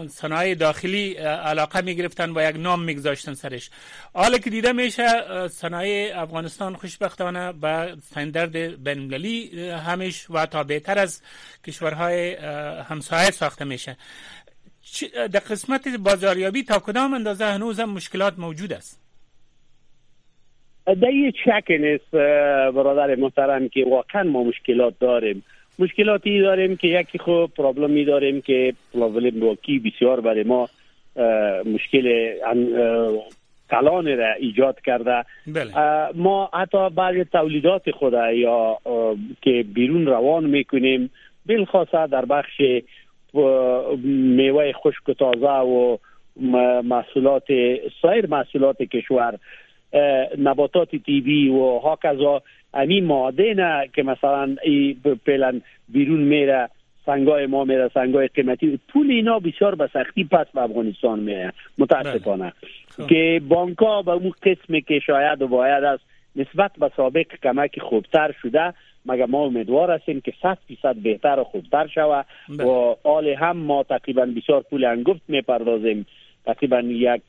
صنایع 0.10 0.56
داخلی 0.56 1.14
علاقه 1.14 1.82
می 1.82 1.96
گرفتن 1.96 2.30
و 2.38 2.50
یک 2.50 2.56
نام 2.56 2.84
می 2.84 2.96
گذاشتن 2.96 3.34
سرش. 3.34 3.70
حالا 4.14 4.38
که 4.38 4.50
دیده 4.50 4.72
میشه 4.72 5.08
صنایع 5.48 6.22
افغانستان 6.22 6.76
خوشبختانه 6.76 7.52
به 7.52 7.68
استاندارد 7.68 8.84
بین‌المللی 8.84 9.70
همیش 9.70 10.26
و 10.30 10.46
تا 10.46 10.64
بهتر 10.64 11.00
از 11.00 11.22
کشورهای 11.68 12.36
همسایه 12.90 13.32
ساخته 13.32 13.66
میشه. 13.66 13.98
در 15.14 15.40
قسمت 15.40 15.88
بازاریابی 16.04 16.64
تا 16.64 16.80
کدام 16.80 17.14
اندازه 17.14 17.46
هنوز 17.46 17.80
هم 17.80 17.90
مشکلات 17.90 18.40
موجود 18.40 18.74
است؟ 18.74 19.00
در 20.86 21.14
یه 21.14 21.32
چک 21.46 21.64
نیست 21.70 22.12
برادر 22.76 23.16
محترم 23.16 23.70
که 23.70 23.86
واقعا 23.90 24.24
ما 24.24 24.44
مشکلات 24.44 24.94
داریم. 25.00 25.44
مشکلاتی 25.80 26.42
داریم 26.42 26.78
که 26.78 26.88
یکی 26.88 27.18
خب 27.18 27.50
پرابلمی 27.58 28.06
داریم 28.06 28.42
که 28.42 28.74
پرابلم 28.94 29.44
واقعی 29.44 29.80
بسیار 29.80 30.22
برای 30.22 30.44
ما 30.44 30.70
مشکل 31.66 32.34
کلان 33.72 34.18
را 34.18 34.34
ایجاد 34.34 34.82
کرده. 34.86 35.26
بله. 35.48 35.72
ما 36.16 36.50
حتی 36.54 36.90
بعض 36.90 37.16
تولیدات 37.32 37.92
خود 37.92 38.14
یا 38.14 38.78
که 39.42 39.66
بیرون 39.74 40.06
روان 40.06 40.44
می‌کنیم 40.46 41.10
بالخاصه 41.46 42.08
در 42.08 42.26
بخش 42.26 42.62
میوه 44.04 44.72
خشک 44.72 45.10
و 45.10 45.14
تازه 45.14 45.48
و 45.48 45.98
محصولات 46.84 47.48
سایر 48.02 48.28
محصولات 48.28 48.78
کشور 48.78 49.40
نباتات 50.38 50.96
تیبی 50.96 51.50
و 51.50 51.80
هاکذا 51.80 52.42
امی 52.74 53.02
ماده 53.02 53.56
که 53.96 54.04
مثلا 54.04 54.56
پلن 55.26 55.62
بیرون 55.90 56.22
میره 56.22 56.70
سنگای 57.06 57.46
ما 57.46 57.64
میره 57.64 57.92
سنگای 57.94 58.28
قیمتی 58.28 58.80
پول 58.90 59.12
اینا 59.12 59.40
بسیار 59.40 59.76
به 59.76 59.90
سختی 59.94 60.24
پس 60.24 60.46
به 60.54 60.62
افغانستان 60.62 61.20
میره 61.20 61.54
متاسفانه 61.78 62.44
بله. 62.44 62.54
خب. 62.98 63.08
که 63.08 63.42
بانک 63.48 63.78
ها 63.78 64.02
به 64.02 64.12
اون 64.12 64.32
قسمی 64.44 64.82
که 64.82 65.00
شاید 65.00 65.42
و 65.42 65.48
باید 65.48 65.84
است 65.84 66.04
نسبت 66.36 66.72
به 66.80 66.92
سابق 66.98 67.26
کمک 67.44 67.80
خوبتر 67.80 68.32
شده 68.42 68.74
مگر 69.06 69.26
ما 69.26 69.46
امیدوار 69.46 69.92
هستیم 69.92 70.22
که 70.22 70.34
100 70.42 70.58
درصد 70.70 70.96
بهتر 70.96 71.40
و 71.40 71.44
خوبتر 71.44 71.88
شود 71.88 72.26
بله. 72.50 72.64
و 72.68 72.96
حال 73.04 73.28
هم 73.28 73.58
ما 73.58 73.84
تقریبا 73.84 74.26
بسیار 74.26 74.62
پول 74.62 74.86
انگفت 74.86 75.22
می‌پردازیم. 75.28 76.06
تقریبا 76.46 76.80
یک 76.80 77.22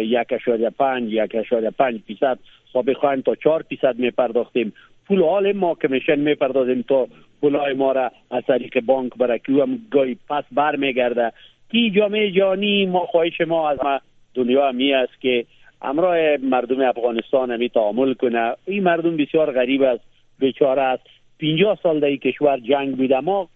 یک 0.00 0.32
اشاریه 0.32 0.70
پنج 0.70 1.12
یک 1.12 1.34
اشاریه 1.34 1.70
پنج 1.70 2.00
فیصد 2.06 2.38
سابقا 2.72 3.16
تا 3.16 3.34
چهار 3.34 3.64
فیصد 3.68 3.98
میپرداختیم. 3.98 4.72
پول 5.06 5.22
حال 5.22 5.52
ما 5.52 5.74
کمیشن 5.74 6.18
می‌پردازیم 6.18 6.84
تا 6.88 7.06
پولای 7.40 7.74
ما 7.74 7.92
را 7.92 8.10
از 8.30 8.42
طریق 8.46 8.80
بانک 8.80 9.12
برای 9.16 9.40
هم 9.48 9.78
گاهی 9.90 10.16
پس 10.28 10.44
بر 10.52 10.76
میگرده 10.76 11.32
کی 11.70 11.90
جامعه 11.90 12.30
جانی 12.30 12.86
ما 12.86 13.06
خواهش 13.06 13.40
ما 13.40 13.70
از 13.70 13.78
ما 13.84 14.00
دنیا 14.34 14.72
می 14.72 14.94
است 14.94 15.20
که 15.20 15.44
امراه 15.82 16.36
مردم 16.36 16.80
افغانستان 16.80 17.50
همی 17.50 17.68
تعامل 17.68 18.14
کنه. 18.14 18.54
این 18.66 18.82
مردم 18.82 19.16
بسیار 19.16 19.52
غریب 19.52 19.82
است. 19.82 20.04
بیچاره 20.40 20.82
است. 20.82 21.02
50 21.40 21.78
سال 21.82 22.00
در 22.00 22.16
کشور 22.16 22.58
جنگ 22.58 22.96
بوده 22.96 23.20
ما 23.20 23.48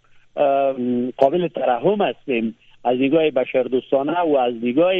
قابل 1.16 1.48
ترحم 1.48 2.02
هستیم. 2.02 2.56
از 2.84 2.98
نگاه 2.98 3.30
بشردوستانه 3.30 4.20
و 4.20 4.36
از 4.36 4.54
نگاه 4.62 4.92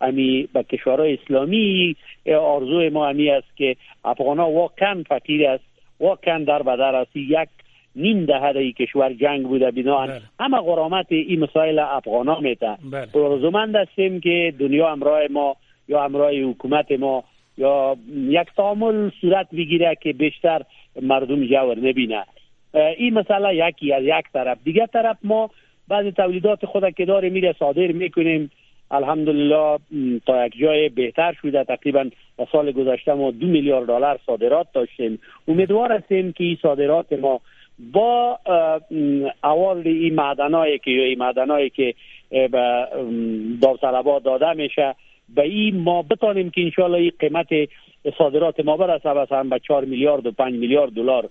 امی 0.00 0.48
به 0.54 0.62
کشورهای 0.62 1.18
اسلامی 1.22 1.96
آرزوی 2.40 2.88
ما 2.88 3.08
همی 3.08 3.30
است 3.30 3.56
که 3.56 3.76
افغان 4.04 4.38
ها 4.38 4.50
واقعا 4.50 5.04
فقیر 5.08 5.48
است 5.48 5.64
واقعا 6.00 6.44
در 6.44 6.62
بدر 6.62 6.94
است. 6.94 7.16
یک 7.16 7.48
نیم 7.96 8.24
دهه 8.24 8.56
ای 8.56 8.72
کشور 8.72 9.12
جنگ 9.12 9.46
بوده. 9.46 9.70
بنا 9.70 10.06
بله. 10.06 10.20
همه 10.40 10.60
غرامت 10.60 11.06
این 11.12 11.40
مسائل 11.40 11.78
افغان 11.78 12.28
ها 12.28 12.40
میته 12.40 12.76
بله. 12.92 13.80
هستیم 13.80 14.20
که 14.20 14.54
دنیا 14.58 14.92
امرای 14.92 15.28
ما 15.28 15.56
یا 15.88 16.04
امرای 16.04 16.42
حکومت 16.42 16.92
ما 16.92 17.24
یا 17.58 17.96
یک 18.28 18.48
تعامل 18.56 19.10
صورت 19.20 19.46
بگیره 19.50 19.96
که 20.00 20.12
بیشتر 20.12 20.62
مردم 21.02 21.46
جور 21.46 21.78
نبینه. 21.78 22.24
این 22.96 23.14
مسئله 23.14 23.68
یکی 23.68 23.92
از 23.92 24.02
یک 24.04 24.24
طرف. 24.32 24.58
دیگه 24.64 24.86
طرف 24.86 25.16
ما 25.24 25.50
بعض 25.88 26.06
تولیدات 26.06 26.66
خود 26.66 26.94
که 26.94 27.04
داره 27.04 27.30
میره 27.30 27.54
صادر 27.58 27.86
می‌کنیم. 27.86 28.50
الحمدلله 28.90 29.78
تا 30.26 30.46
یک 30.46 30.58
جای 30.58 30.88
بهتر 30.88 31.36
شده. 31.42 31.64
تقریبا 31.64 32.10
سال 32.52 32.72
گذشته 32.72 33.14
ما 33.14 33.30
دو 33.30 33.46
میلیارد 33.46 33.86
دلار 33.86 34.20
صادرات 34.26 34.66
داشتیم. 34.72 35.18
امیدوار 35.48 35.92
هستیم 35.92 36.32
که 36.32 36.44
این 36.44 36.58
صادرات 36.62 37.12
ما 37.12 37.40
با 37.92 38.38
اول 39.44 39.82
این 39.84 40.14
معدنایی 40.14 40.78
که 40.78 40.90
این 40.90 41.18
معدنایی 41.18 41.70
که 41.70 41.94
به 42.30 42.86
داوطلبات 43.62 44.22
داده 44.22 44.52
میشه 44.52 44.94
به 45.34 45.42
این 45.42 45.76
ما 45.76 46.02
بتانیم 46.02 46.50
که 46.50 46.60
انشالله 46.60 46.98
این 46.98 47.12
قیمت 47.18 47.48
صادرات 48.18 48.60
ما 48.60 48.76
برسه 48.76 49.12
مثلا 49.12 49.42
به 49.42 49.58
4 49.58 49.84
میلیارد 49.84 50.26
و 50.26 50.30
5 50.30 50.54
میلیارد 50.54 50.92
دلار. 50.92 51.28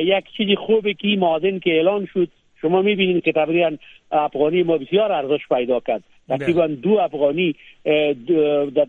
یک 0.00 0.24
چیزی 0.36 0.56
خوبه 0.56 0.94
که 0.94 1.08
این 1.08 1.18
معادن 1.18 1.58
که 1.58 1.70
اعلان 1.70 2.08
شد 2.14 2.28
شما 2.60 2.82
می‌بینید 2.82 3.24
که 3.24 3.32
تقریبا 3.32 3.76
افغانی 4.12 4.62
ما 4.62 4.78
بسیار 4.78 5.12
ارزش 5.12 5.48
پیدا 5.48 5.80
کرد. 5.80 6.02
تقریبا 6.28 6.66
دو 6.66 6.98
افغانی 6.98 7.54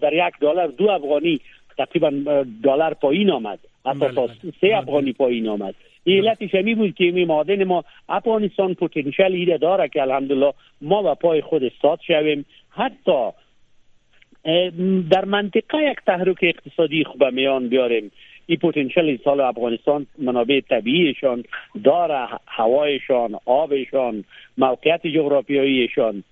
در 0.02 0.14
یک 0.14 0.34
دلار 0.42 0.68
دو 0.68 0.90
افغانی 0.90 1.40
تقریبا 1.78 2.44
دلار 2.64 2.94
پایین 2.94 3.32
آمد. 3.32 3.60
حتی 3.86 4.08
تا. 4.16 4.30
سه 4.62 4.76
افغانی 4.76 5.14
پایین 5.14 5.48
آمد. 5.48 5.76
علتش 6.08 6.56
همی 6.56 6.76
بود 6.76 6.96
که 6.96 7.12
می 7.12 7.26
مادن 7.26 7.64
ما 7.64 7.84
افغانستان 8.10 8.74
پوتنشل 8.74 9.34
ایره 9.34 9.58
داره 9.58 9.88
که 9.88 10.02
الحمدلله 10.02 10.54
ما 10.82 11.04
به 11.04 11.14
پای 11.14 11.42
خود 11.42 11.64
استاد 11.64 12.00
شویم. 12.08 12.46
حتی 12.70 13.30
در 15.12 15.26
منطقه 15.26 15.84
یک 15.92 15.98
تحرک 16.06 16.38
اقتصادی 16.42 17.04
خوب 17.04 17.26
میان 17.26 17.70
بیاریم 17.70 18.12
این 18.46 18.58
پوتنشل 18.58 19.18
سال 19.24 19.40
افغانستان 19.40 20.08
منابع 20.18 20.60
طبیعیشان 20.70 21.44
داره 21.84 22.28
هوایشان 22.48 23.40
آبشان 23.46 24.24
موقعیت 24.58 25.08
جغرافیاییشان 25.08 26.24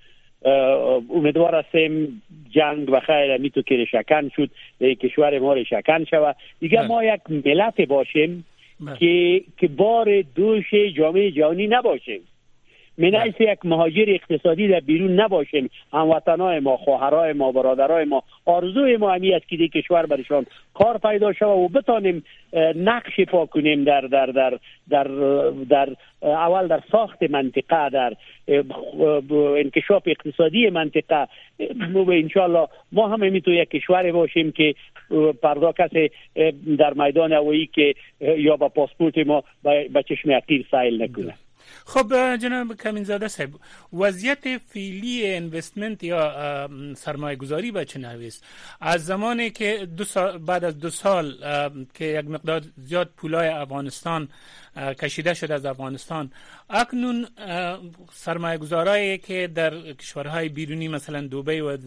امیدوار 1.10 1.56
هستیم 1.56 2.22
جنگ 2.50 2.90
و 2.90 3.00
خیر 3.00 3.38
می 3.38 3.50
تو 3.50 3.62
که 3.62 3.86
شکن 3.86 4.30
شد 4.36 4.50
کشور 4.82 5.40
ما 5.40 5.64
شکن 5.64 6.04
شود 6.04 6.36
دیگه 6.60 6.78
بله. 6.78 6.88
ما 6.88 7.04
یک 7.04 7.22
ملت 7.30 7.82
باشیم 7.82 8.46
بله. 8.80 8.98
که 8.98 9.42
که 9.58 9.68
بار 9.68 10.22
دوش 10.22 10.74
جامعه 10.98 11.32
جهانی 11.32 11.68
نباشیم 11.68 12.22
من 12.98 13.10
بله. 13.10 13.34
یک 13.40 13.60
مهاجر 13.64 14.06
اقتصادی 14.08 14.68
در 14.68 14.80
بیرون 14.80 15.20
نباشیم. 15.20 15.70
هموطنای 15.94 16.60
ما 16.60 16.78
خواهرای 16.78 17.34
ما 17.34 17.52
برادرای 17.52 18.06
ما. 18.06 18.24
آرزوی 18.46 18.98
ما 18.98 19.14
همی 19.14 19.34
است 19.34 19.48
که 19.48 19.58
دی 19.58 19.68
کشور 19.68 20.06
برشان 20.06 20.46
کار 20.74 20.98
پیدا 20.98 21.34
شود 21.34 21.58
و 21.58 21.68
بتانیم 21.68 22.24
نقش 22.76 23.20
پا 23.20 23.46
کنیم 23.46 23.84
در 23.84 24.02
در 24.02 24.26
در 24.26 24.60
در 24.90 25.08
در 25.70 25.90
اول 26.22 26.68
در 26.68 26.82
ساخت 26.92 27.24
منطقه 27.24 27.90
در 27.90 28.14
انکشاف 29.56 30.04
اقتصادی 30.06 30.70
منطقه. 30.70 31.28
انشالله 32.10 32.68
ما 32.92 33.08
هم 33.08 33.40
تو 33.40 33.52
یک 33.52 33.70
کشور 33.70 34.12
باشیم 34.12 34.52
که 34.52 34.76
پردا 35.42 35.72
کسی 35.72 36.12
در 36.78 36.94
میدان 36.94 37.34
هوایی 37.34 37.70
که 37.74 37.96
یا 38.20 38.56
با 38.56 38.70
پاسپورت 38.70 39.18
ما 39.18 39.44
به 39.64 40.04
چشم 40.10 40.32
اقیر 40.32 40.66
سایل 40.72 41.04
نکنه. 41.04 41.34
خب 41.86 42.36
جناب 42.36 42.74
کمینزاده 42.76 43.28
صاحب 43.28 43.50
وضعیت 43.94 44.58
فعلی 44.58 45.26
اینوستمنت 45.26 46.04
یا 46.04 46.70
سرمایه 46.96 47.36
گذاری 47.36 47.72
به 47.72 47.86
چه 47.86 48.00
نویست 48.00 48.44
از 48.82 49.06
زمانی 49.06 49.50
که 49.50 49.88
دو 49.98 50.04
سال 50.04 50.38
بعد 50.38 50.64
از 50.64 50.80
دو 50.80 50.90
سال 50.90 51.38
که 51.94 52.06
یک 52.06 52.26
مقدار 52.26 52.62
زیاد 52.78 53.10
پولای 53.18 53.48
افغانستان 53.48 54.28
کشیده 54.78 55.34
شده 55.34 55.54
از 55.54 55.66
افغانستان. 55.66 56.32
اکنون 56.70 57.28
سرمایه 58.14 58.58
گذارایی 58.58 59.18
که 59.18 59.50
در 59.56 59.94
کشورهای 59.94 60.50
بیرونی 60.50 60.88
مثلا 60.88 61.22
دوبی 61.22 61.60
و 61.60 61.78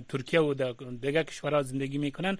ترکیه 0.00 0.40
و 0.40 0.54
دیگر 1.00 1.22
کشورها 1.22 1.62
زندگی 1.62 1.98
می‌کنن 1.98 2.38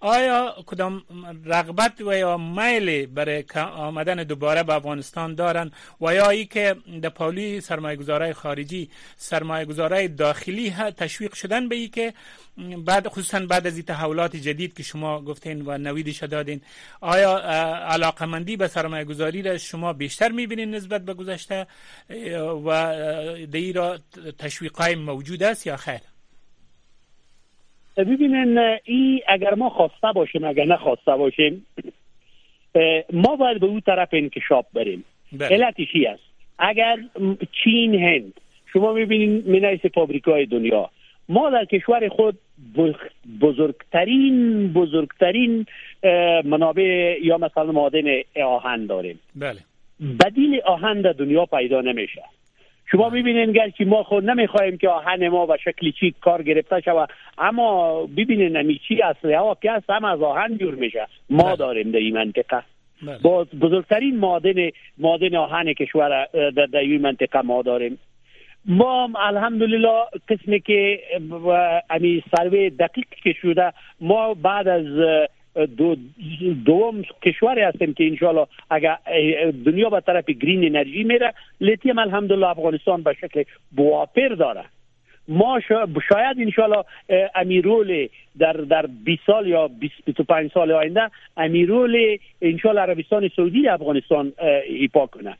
آیا 0.00 0.54
کدام 0.66 1.02
رغبت 1.44 2.00
و 2.00 2.16
یا 2.16 2.36
میل 2.36 3.06
برای 3.06 3.44
آمدن 3.56 4.14
دوباره 4.14 4.62
به 4.62 4.74
افغانستان 4.74 5.34
دارن؟ 5.34 5.70
و 6.00 6.14
یا 6.14 6.30
ای 6.30 6.46
که 6.46 6.76
در 7.02 7.08
پالی 7.08 7.60
سرمایه 7.60 7.96
گذارای 7.96 8.32
خارجی 8.32 8.90
سرمایه 9.16 9.64
گذارای 9.64 10.08
داخلی 10.08 10.70
تشویق 10.96 11.34
شدن 11.34 11.68
به 11.68 11.76
ای 11.76 11.88
که 11.88 12.14
بعد 12.84 13.08
خصوصا 13.08 13.46
بعد 13.46 13.66
از 13.66 13.74
این 13.74 13.84
تحولات 13.84 14.36
جدید 14.36 14.74
که 14.74 14.82
شما 14.82 15.20
گفتین 15.20 15.62
و 15.66 15.78
نویدش 15.78 16.22
دادین 16.22 16.60
آیا 17.00 17.38
علاقمندی 17.88 18.56
به 18.56 18.68
سرمایه 18.68 19.04
گذاری 19.04 19.42
را 19.48 19.58
شما 19.58 19.92
بیشتر 19.92 20.28
می‌بینین 20.28 20.70
نسبت 20.74 21.04
به 21.04 21.14
گذشته 21.14 21.66
و 22.66 22.94
دی 23.50 23.72
را 23.72 23.98
تشویق 24.38 24.76
های 24.76 24.94
موجود 24.94 25.42
است 25.42 25.66
یا 25.66 25.76
خیر؟ 25.76 26.00
ببینن 27.96 28.78
این 28.84 29.20
اگر 29.28 29.54
ما 29.54 29.70
خواسته 29.70 30.12
باشیم 30.14 30.44
اگر 30.44 30.64
نخواسته 30.64 31.16
باشیم 31.16 31.66
ما 33.12 33.36
باید 33.36 33.60
به 33.60 33.66
اون 33.66 33.80
طرف 33.80 34.08
انکشاف 34.12 34.66
بریم. 34.74 35.04
بله. 35.32 35.48
علتش 35.48 35.88
است؟ 36.08 36.22
اگر 36.58 36.96
چین 37.64 37.94
هند 37.94 38.32
شما 38.72 38.92
می‌بینید 38.92 39.48
منعیس 39.48 39.80
فابریکای 39.94 40.46
دنیا 40.46 40.90
ما 41.28 41.50
در 41.50 41.64
کشور 41.64 42.08
خود 42.08 42.38
بزرگترین 43.40 44.72
بزرگترین 44.72 45.66
منابع 46.44 47.18
یا 47.22 47.38
مثلا 47.38 47.72
معادن 47.72 48.04
آهن 48.44 48.86
داریم. 48.86 49.20
بله. 49.36 49.58
بدیل 50.24 50.60
آهن 50.66 51.00
در 51.00 51.12
دنیا 51.12 51.46
پیدا 51.46 51.80
نمیشه. 51.80 52.22
شما 52.90 53.10
ببینین 53.10 53.70
که 53.76 53.84
ما 53.84 54.02
خود 54.02 54.30
نمی‌خواهیم 54.30 54.78
که 54.78 54.88
آهن 54.88 55.28
ما 55.28 55.46
به 55.46 55.56
شکلی 55.64 55.92
چی 56.00 56.14
کار 56.20 56.42
گرفته 56.42 56.80
شود 56.80 57.08
اما 57.38 58.06
ببینین 58.06 58.56
نمی 58.56 58.80
چی 58.88 59.02
اصلی 59.02 59.34
ها 59.34 59.56
که 59.62 59.72
هست 59.72 59.90
هم 59.90 60.04
از 60.04 60.22
آهن 60.22 60.58
جور 60.58 60.74
میشه. 60.74 61.06
ما 61.30 61.42
بله. 61.42 61.56
داریم 61.56 61.90
در 61.90 61.98
این 61.98 62.14
منطقه. 62.14 62.62
بله. 63.02 63.18
با 63.18 63.46
بزرگترین 63.60 64.18
معادن 64.18 64.70
معادن 64.98 65.36
آهن 65.36 65.72
کشور 65.72 66.26
در 66.32 66.66
در 66.66 66.82
منطقه 67.00 67.40
ما 67.40 67.62
داریم. 67.62 67.98
ما 68.68 69.10
الحمدلله 69.16 70.04
قسمی 70.28 70.60
که 70.60 71.00
امی 71.90 72.22
سروی 72.36 72.70
دقیق 72.70 73.06
که 73.22 73.32
شده 73.42 73.72
ما 74.00 74.34
بعد 74.34 74.68
از 74.68 74.86
دو 75.76 75.96
دوم 76.64 77.02
کشوری 77.22 77.60
هستیم 77.60 77.94
که 77.94 78.06
انشالله 78.06 78.46
اگر 78.70 78.96
دنیا 79.66 79.90
به 79.90 80.00
طرف 80.00 80.24
گرین 80.24 80.64
انرژی 80.64 81.04
میره 81.04 81.34
لیتیم 81.60 81.98
الحمدلله 81.98 82.46
افغانستان 82.46 83.02
به 83.02 83.16
شکل 83.20 83.42
بوافر 83.76 84.28
داره. 84.28 84.64
ما 85.28 85.60
شاید 86.08 86.40
انشالله 86.40 86.84
امیرول 87.34 88.08
در 88.38 88.52
در 88.52 88.86
20 89.04 89.22
سال 89.26 89.46
یا 89.46 89.68
25 89.68 90.50
سال 90.50 90.72
آینده 90.72 91.10
امیرول 91.36 92.18
انشالله 92.42 92.80
عربستان 92.80 93.30
سعودی 93.36 93.68
افغانستان 93.68 94.32
ایپا 94.68 95.06
کنه. 95.06 95.36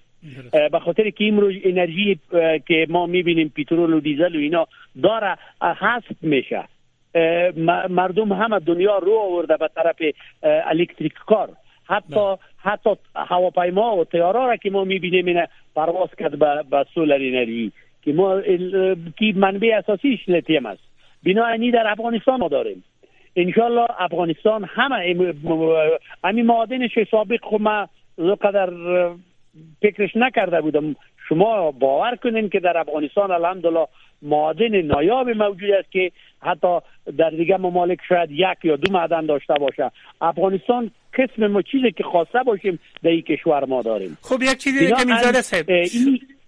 به 0.73 0.79
خاطر 0.79 1.11
که 1.11 1.25
امروز 1.29 1.55
انرژی 1.65 2.19
که 2.67 2.87
ما 2.89 3.07
می‌بینیم 3.07 3.53
پترول 3.57 3.93
و 3.93 4.01
دیزل 4.01 4.37
و 4.37 4.39
اینا 4.39 4.67
داره 5.03 5.37
حذف 5.61 6.23
میشه. 6.23 6.65
مردم 7.89 8.33
همه 8.33 8.59
دنیا 8.59 8.99
رو 8.99 9.19
آورده 9.19 9.57
به 9.57 9.69
طرف 9.75 9.97
الکتریک 10.43 11.13
کار. 11.13 11.49
حتی 11.87 12.37
حتی 12.63 12.91
هواپیما 13.17 13.97
و 13.97 14.05
تیاره 14.05 14.47
را 14.47 14.57
که 14.57 14.71
ما 14.71 14.85
می‌بینیم 14.85 15.27
اینه 15.27 15.49
پرواز 15.77 16.09
کرد 16.19 16.39
به, 16.39 16.65
به 16.71 16.87
سولر 16.95 17.15
انرژی 17.15 17.73
که 18.03 18.13
ما 18.13 18.41
کی 19.19 19.33
منبع 19.33 19.69
اساسیش 19.79 20.29
لیتیم 20.29 20.67
است. 20.67 20.83
بنابراین 21.25 21.71
در 21.71 21.91
افغانستان 21.91 22.41
ما 22.41 22.49
داریم. 22.49 22.85
انشالله 23.37 23.87
افغانستان 23.99 24.65
همه 24.65 25.17
امی 26.25 26.43
معادنش 26.43 26.99
سابق 27.11 27.45
خو 27.45 27.59
ما 27.59 27.89
قدر 28.19 28.71
فکرش 29.83 30.11
نکرده 30.17 30.61
بودم. 30.61 30.97
شما 31.29 31.71
باور 31.71 32.17
کنین 32.17 32.49
که 32.49 32.61
در 32.61 32.79
افغانستان 32.79 33.31
الحمدلله 33.31 33.87
معادن 34.23 34.83
نایاب 34.83 35.29
موجود 35.29 35.71
است 35.71 35.93
که 35.93 36.13
حتی 36.43 36.79
در 37.19 37.31
دیگه 37.31 37.57
ممالک 37.57 37.99
شاید 38.09 38.31
یک 38.31 38.65
یا 38.65 38.77
دو 38.77 38.93
معدن 38.93 39.27
داشته 39.27 39.55
باشه. 39.55 39.91
افغانستان 40.21 40.91
قسم 41.15 41.47
ما 41.47 41.63
چیزی 41.63 41.93
که 41.93 42.05
خواسته 42.05 42.39
باشیم 42.47 42.79
در 43.03 43.11
این 43.11 43.23
کشور 43.23 43.65
ما 43.65 43.83
داریم. 43.83 44.19
خب 44.23 44.43
یک 44.43 44.57
چیزی 44.57 44.87
که 44.87 45.05
میزاده 45.05 45.43
صاحب 45.43 45.71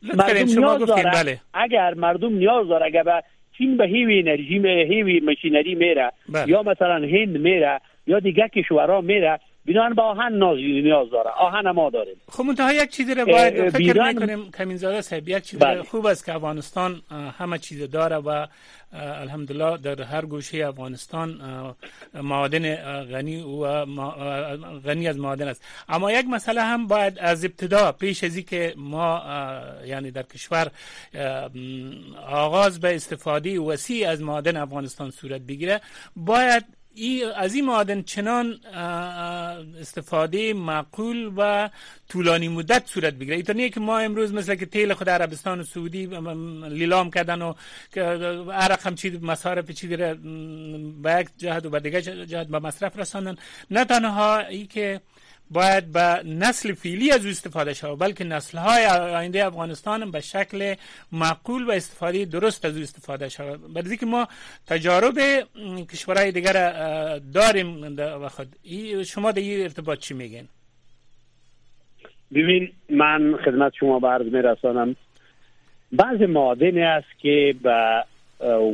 مردم 0.02 0.46
شما 0.46 0.78
گفتین 0.78 1.10
بله. 1.10 1.40
اگر 1.54 1.94
مردم 1.94 2.32
نیاز 2.34 2.68
داره 2.68 2.86
اگر 2.86 3.02
به 3.02 3.22
چین 3.58 3.76
به 3.76 3.86
هیوی 3.86 4.18
انرژی 4.18 4.58
میره 4.58 4.84
هیوی 4.84 5.20
ماشینری 5.20 5.74
میره 5.74 6.12
بله. 6.28 6.48
یا 6.48 6.62
مثلا 6.62 6.94
هند 6.94 7.36
میره 7.36 7.80
یا 8.06 8.20
دیگه 8.20 8.48
کشورها 8.48 9.00
میره 9.00 9.40
بنابراین 9.66 9.94
به 9.94 10.02
آهن 10.02 10.32
نیاز 10.82 11.10
داره. 11.10 11.30
آهن 11.30 11.70
ما 11.70 11.90
داریم. 11.90 12.16
خب 12.28 12.44
منتها 12.44 12.72
یک 12.72 12.90
چیزی 12.90 13.14
رو 13.14 13.26
باید 13.26 13.70
فکر 13.70 14.12
می‌کنیم 14.12 14.50
کمینزاده 14.50 15.00
صاحب 15.00 15.28
یک 15.28 15.42
چیز 15.42 15.58
بله. 15.58 15.82
خوب 15.82 16.06
است 16.06 16.24
که 16.24 16.34
افغانستان 16.34 17.02
همه 17.38 17.58
چیز 17.58 17.90
داره 17.90 18.16
و 18.16 18.46
الحمدلله 18.92 19.76
در 19.76 20.02
هر 20.02 20.24
گوشه 20.24 20.66
افغانستان 20.66 21.40
معادن 22.14 22.76
غنی 23.04 23.42
و 23.42 23.84
غنی 24.84 25.08
از 25.08 25.18
معادن 25.18 25.48
است. 25.48 25.64
اما 25.88 26.12
یک 26.12 26.26
مسئله 26.26 26.62
هم 26.62 26.86
باید 26.86 27.18
از 27.18 27.44
ابتدا 27.44 27.92
پیش 27.92 28.24
از 28.24 28.38
که 28.38 28.74
ما 28.76 29.22
یعنی 29.86 30.10
در 30.10 30.22
کشور 30.22 30.70
آغاز 32.28 32.80
به 32.80 32.94
استفاده 32.94 33.60
وسیع 33.60 34.10
از 34.10 34.22
معادن 34.22 34.56
افغانستان 34.56 35.10
صورت 35.10 35.40
بگیره 35.40 35.80
باید 36.16 36.79
ای 36.94 37.24
از 37.24 37.54
این 37.54 37.64
معادن 37.64 38.02
چنان 38.02 38.60
استفاده 39.80 40.54
معقول 40.54 41.32
و 41.36 41.70
طولانی 42.08 42.48
مدت 42.48 42.86
صورت 42.86 43.14
بگیره. 43.14 43.36
ایتانیه 43.36 43.68
که 43.70 43.80
ما 43.80 43.98
امروز 43.98 44.32
مثل 44.32 44.54
که 44.54 44.66
تیل 44.66 44.94
خود 44.94 45.10
عربستان 45.10 45.60
و 45.60 45.64
سعودی 45.64 46.06
لیلام 46.68 47.10
کردن 47.10 47.42
و 47.42 47.54
عرق 48.52 48.86
هم 48.86 48.94
چی 48.94 49.18
مصارف 49.22 49.70
چی 49.70 49.86
به 49.86 51.20
یک 51.20 51.28
جهت 51.38 51.66
و 51.66 51.70
به 51.70 51.80
دیگه 51.80 52.02
جهت 52.02 52.46
به 52.46 52.58
مصرف 52.58 52.98
رساندن. 52.98 53.36
نه 53.70 53.84
تنها 53.84 54.38
ای 54.38 54.66
که 54.66 55.00
باید 55.50 55.92
به 55.92 56.22
نسل 56.24 56.72
فیلی 56.72 57.10
از 57.10 57.24
او 57.24 57.30
استفاده 57.30 57.74
شود 57.74 57.98
بلکه 57.98 58.24
نسل 58.24 58.58
های 58.58 58.86
آینده 58.86 59.46
افغانستان 59.46 60.10
به 60.10 60.20
شکل 60.20 60.74
معقول 61.12 61.66
و 61.66 61.70
استفاده 61.70 62.24
درست 62.24 62.64
از 62.64 62.76
او 62.76 62.82
استفاده 62.82 63.28
شود. 63.28 63.72
برای 63.74 63.96
که 63.96 64.06
ما 64.06 64.28
تجارب 64.66 65.14
کشورهای 65.92 66.32
دیگر 66.32 66.52
داریم 67.34 67.96
و 67.98 68.28
خود 68.28 68.48
شما 69.06 69.32
در 69.32 69.40
این 69.40 69.62
ارتباط 69.62 69.98
چی 69.98 70.14
میگین؟ 70.14 70.48
ببین 72.34 72.72
من 72.90 73.36
خدمت 73.44 73.72
شما 73.80 74.00
عرض 74.08 74.26
میرسانم. 74.26 74.96
بعض 75.92 76.22
معادن 76.22 76.78
است 76.78 77.18
که 77.18 77.54
به 77.62 78.04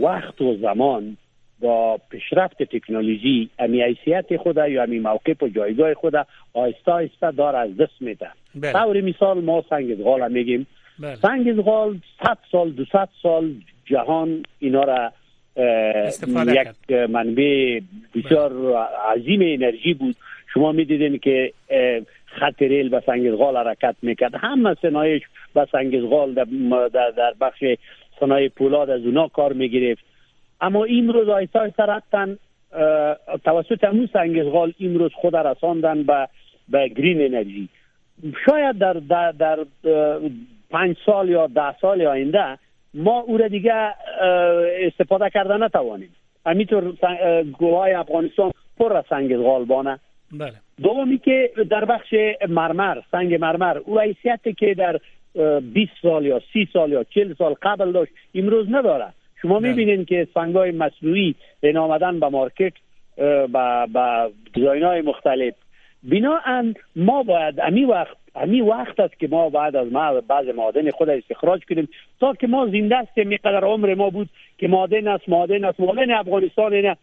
وقت 0.02 0.40
و 0.40 0.56
زمان 0.56 1.16
با 1.60 2.00
پیشرفت 2.10 2.62
تکنولوژی 2.62 3.50
امی 3.58 3.82
حیثیت 3.82 4.36
خود 4.36 4.56
یا 4.56 4.82
امی 4.82 4.98
موقع 4.98 5.34
و 5.42 5.48
جایگاه 5.48 5.94
خود 5.94 6.14
آهسته 6.54 6.92
آهسته 6.92 7.30
دار 7.30 7.56
از 7.56 7.76
دست 7.76 7.92
میده 8.00 8.28
بله. 8.54 8.72
طور 8.72 9.00
مثال 9.00 9.40
ما 9.40 9.64
سنگ 9.70 9.94
زغال 9.94 10.32
میگیم 10.32 10.66
بله. 10.98 11.14
سنگ 11.14 11.54
زغال 11.54 11.98
100 12.22 12.38
سال 12.52 12.70
200 12.70 12.94
سال 13.22 13.54
جهان 13.84 14.42
اینا 14.58 14.82
را 14.84 15.12
یک 16.46 16.90
منبع 16.90 17.80
بسیار. 18.14 18.52
عظیم 19.14 19.40
انرژی 19.42 19.94
بود 19.94 20.16
شما 20.54 20.72
می‌دیدین 20.72 21.18
که 21.18 21.52
خط 22.26 22.62
ریل 22.62 22.88
به 22.88 23.02
سنگزغال 23.06 23.56
حرکت 23.56 23.96
می‌کرد 24.02 24.34
همه 24.34 24.74
صنایش 24.82 25.22
به 25.54 25.66
سنگزغال 25.72 26.34
در, 26.34 26.46
در 27.10 27.34
بخش 27.40 27.64
صنایع 28.20 28.48
پولاد 28.48 28.90
از 28.90 29.00
اونا 29.04 29.28
کار 29.28 29.52
می‌گرفت 29.52 30.04
اما 30.60 30.84
امروز 30.84 31.28
آیسا 31.28 31.60
آیسا 31.60 31.84
رفتن 31.84 32.38
توسط 33.44 33.84
همون 33.84 34.08
سنگزغال 34.12 34.72
امروز 34.80 35.12
خود 35.14 35.36
رساندن 35.36 36.02
به 36.02 36.28
به 36.68 36.88
گرین 36.88 37.24
انرژی. 37.34 37.68
شاید 38.46 38.78
در 38.78 38.92
در, 38.92 39.32
در 39.32 39.58
پنج 40.70 40.96
سال 41.06 41.28
یا 41.28 41.46
ده 41.46 41.78
سال 41.80 42.02
آینده 42.02 42.58
ما 42.94 43.20
او 43.20 43.36
را 43.36 43.48
دیگه 43.48 43.94
استفاده 44.86 45.30
کرده 45.30 45.56
نتوانیم. 45.56 46.14
همینطور 46.46 46.94
گوهای 47.58 47.92
افغانستان 47.92 48.52
پر 48.78 48.96
از 48.96 49.04
سنگ 49.10 49.36
بانه 49.66 49.98
بله. 50.32 50.52
دومی 50.82 51.18
که 51.18 51.50
در 51.70 51.84
بخش 51.84 52.14
مرمر 52.48 52.98
سنگ 53.10 53.34
مرمر 53.34 53.78
او 53.78 54.00
حیثیتی 54.00 54.54
که 54.54 54.74
در 54.74 55.00
20 55.60 55.92
سال 56.02 56.26
یا 56.26 56.40
30 56.52 56.68
سال 56.72 56.92
یا 56.92 57.04
40 57.04 57.34
سال 57.34 57.54
قبل 57.62 57.92
داشت 57.92 58.12
امروز 58.34 58.66
نداره. 58.70 59.12
شما. 59.42 59.58
می‌بینین 59.58 60.04
که 60.04 60.28
سنگای 60.34 60.70
مصنوعی 60.70 61.34
این 61.62 61.76
آمدن 61.76 62.20
به 62.20 62.28
مارکت 62.28 62.72
با 63.52 63.86
با 63.92 64.30
دیزاین 64.54 64.82
های 64.82 65.02
مختلف 65.02 65.54
بناهن 66.02 66.74
ما 66.96 67.22
باید 67.22 67.60
امی 67.60 67.84
وقت 67.84 68.16
امی 68.34 68.60
وقت 68.60 69.00
است 69.00 69.18
که 69.18 69.28
ما 69.28 69.48
بعد 69.48 69.76
از 69.76 69.92
ما 69.92 70.20
بعض 70.20 70.48
معادن 70.48 70.90
خود 70.90 71.10
استخراج 71.10 71.60
کنیم 71.68 71.88
تا 72.20 72.34
که 72.34 72.46
ما 72.46 72.66
زنده 72.66 72.96
هستیم 72.96 73.28
میقدر 73.28 73.64
عمر 73.64 73.94
ما 73.94 74.10
بود 74.10 74.28
که 74.58 74.68
معادن 74.68 75.08
است 75.08 75.28
معادن 75.28 75.64
است 75.64 75.80
معادن 75.80 76.10
افغانستان 76.10 76.74
نه 76.74 76.96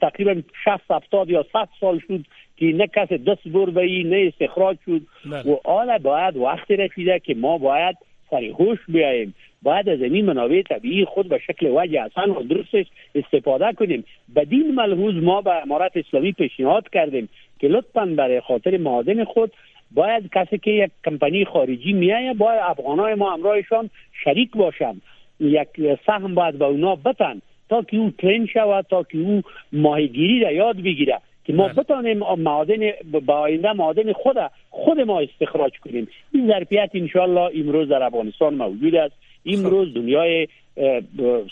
تقریبا 0.00 0.34
60 0.64 0.90
70 0.90 1.30
یا 1.30 1.46
100 1.52 1.68
سال 1.80 2.00
شد 2.08 2.20
که 2.56 2.66
نه 2.66 2.86
کس 2.86 3.08
دست 3.12 3.48
برده 3.48 3.80
ای 3.80 4.04
نه 4.04 4.32
استخراج 4.32 4.76
شد. 4.86 5.00
و 5.30 5.56
حالا 5.64 5.98
باید 5.98 6.36
وقتی 6.36 6.76
رسیده 6.76 7.18
که 7.18 7.34
ما 7.34 7.58
باید 7.58 7.96
سر 8.30 8.44
هوش 8.44 8.78
بیاییم 8.88 9.34
باید 9.62 9.88
از 9.88 10.02
این 10.02 10.24
منابع 10.24 10.62
طبیعی 10.62 11.04
خود 11.04 11.28
به 11.28 11.38
شکل 11.38 11.66
وجه 11.66 12.00
اصلا 12.00 12.34
و 12.34 12.42
درستش 12.42 12.86
استفاده 13.14 13.72
کنیم. 13.72 14.04
بدین 14.36 14.74
ملحوظ 14.74 15.14
ما 15.14 15.40
به 15.40 15.62
امارت 15.62 15.92
اسلامی 15.96 16.32
پیشنهاد 16.32 16.88
کردیم 16.88 17.28
که 17.60 17.68
لطفا 17.68 18.06
برای 18.06 18.40
خاطر 18.40 18.76
معادن 18.76 19.24
خود 19.24 19.52
باید 19.90 20.30
کسی 20.34 20.58
که 20.58 20.70
یک 20.70 20.90
کمپانی 21.04 21.44
خارجی 21.44 21.92
میایه 21.92 22.34
باید 22.34 22.60
افغانای 22.62 23.14
ما 23.14 23.32
همراهشان 23.32 23.90
شریک 24.24 24.50
باشن 24.50 25.00
یک 25.40 25.68
سهم 26.06 26.34
باید 26.34 26.58
به 26.58 26.64
اونا 26.64 26.96
بتن 26.96 27.40
تا 27.68 27.82
که 27.82 27.96
او 27.96 28.10
ترین 28.18 28.46
شود 28.46 28.86
تا 28.90 29.02
که 29.02 29.18
او 29.18 29.42
ماهیگیری 29.72 30.40
را 30.40 30.52
یاد 30.52 30.76
بگیره 30.76 31.20
که 31.44 31.52
ما 31.52 31.68
بله. 31.68 31.74
بتانیم 31.74 32.18
معادن 32.18 32.90
با 33.26 33.34
آینده 33.34 33.72
معادن 33.72 34.12
خود 34.12 34.36
خود 34.70 35.00
ما 35.00 35.20
استخراج 35.20 35.72
کنیم. 35.78 36.08
این 36.32 36.46
ظرفیت 36.46 36.90
انشالله 36.94 37.50
امروز 37.54 37.88
در 37.88 38.02
افغانستان 38.02 38.54
موجود 38.54 38.94
است. 38.94 39.14
امروز 39.48 39.94
دنیای 39.94 40.48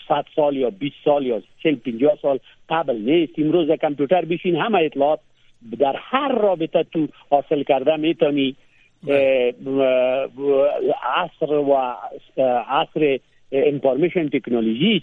100 0.09 0.27
سال 0.37 0.57
یا 0.57 0.71
20 0.71 0.95
سال 1.05 1.27
یا 1.27 1.43
40 1.63 1.75
50 1.75 2.19
سال 2.23 2.39
قبل 2.69 2.97
نیست 2.97 3.33
امروز 3.39 3.71
کامپیوتر 3.71 4.25
بشین 4.25 4.57
همه 4.57 4.79
اطلاعات 4.79 5.21
در 5.79 5.97
هر 5.99 6.33
رابطه 6.33 6.83
تو 6.93 7.09
حاصل 7.31 7.63
کرده 7.63 7.97
می‌تونی 7.97 8.57
بله. 9.03 9.55
عصر 11.17 11.53
و 11.53 11.95
عصر 12.69 13.19
انفارمیشن 13.53 14.29
تکنولوژی 14.29 15.03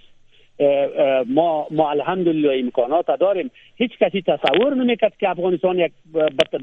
ما 1.28 1.68
ما 1.72 1.90
الحمدلله 1.90 2.60
امکانات 2.60 3.06
داریم 3.20 3.52
هیچ 3.76 3.92
کسی 4.00 4.22
تصور 4.22 4.74
نمی‌کرد 4.74 5.18
که 5.20 5.30
افغانستان 5.30 5.80
یک 5.80 5.92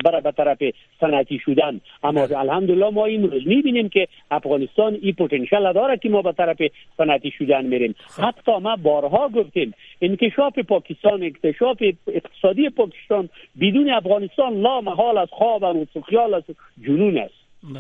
بره 0.04 0.20
به 0.20 0.32
طرف 0.32 0.58
صنعتی 1.00 1.38
شدن 1.38 1.80
اما. 2.04 2.22
الحمدلله 2.22 2.90
ما 2.90 3.06
امروز 3.06 3.46
می‌بینیم 3.46 3.88
که 3.88 4.08
افغانستان 4.30 4.98
این 5.02 5.12
پتانسیل 5.12 5.72
داره 5.72 5.96
که 5.96 6.08
ما 6.08 6.22
به 6.22 6.32
طرف 6.32 6.56
صنعتی 6.96 7.30
شدن 7.30 7.64
میریم 7.64 7.94
خب. 8.06 8.22
حتی 8.22 8.52
ما 8.58 8.76
بارها 8.76 9.28
گفتیم 9.28 9.74
انکشاف 10.02 10.58
پاکستان 10.58 11.22
اکتشاف 11.22 11.82
اقتصادی 12.06 12.68
پاکستان 12.68 13.28
بدون 13.60 13.90
افغانستان 13.90 14.60
لا 14.60 14.80
محال 14.80 15.18
از 15.18 15.28
خواب 15.30 15.62
و 15.62 16.00
خیال 16.06 16.34
از 16.34 16.42
جنون 16.86 17.18
است. 17.18 17.34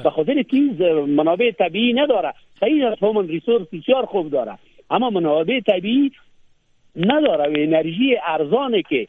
به 0.04 0.10
خاطر 0.10 0.42
که 0.42 0.56
منابع 1.08 1.50
طبیعی 1.50 1.92
نداره 1.92 2.34
خیلی 2.58 2.84
از 2.84 2.98
همون 3.02 3.28
ریسورس 3.28 3.66
بسیار 3.72 4.06
خوب 4.06 4.30
داره 4.30 4.58
اما 4.90 5.10
منابع 5.10 5.60
طبیعی 5.60 6.12
نداره. 6.96 7.44
و 7.44 7.54
انرژی 7.56 8.16
ارزانه 8.26 8.82
که 8.82 9.06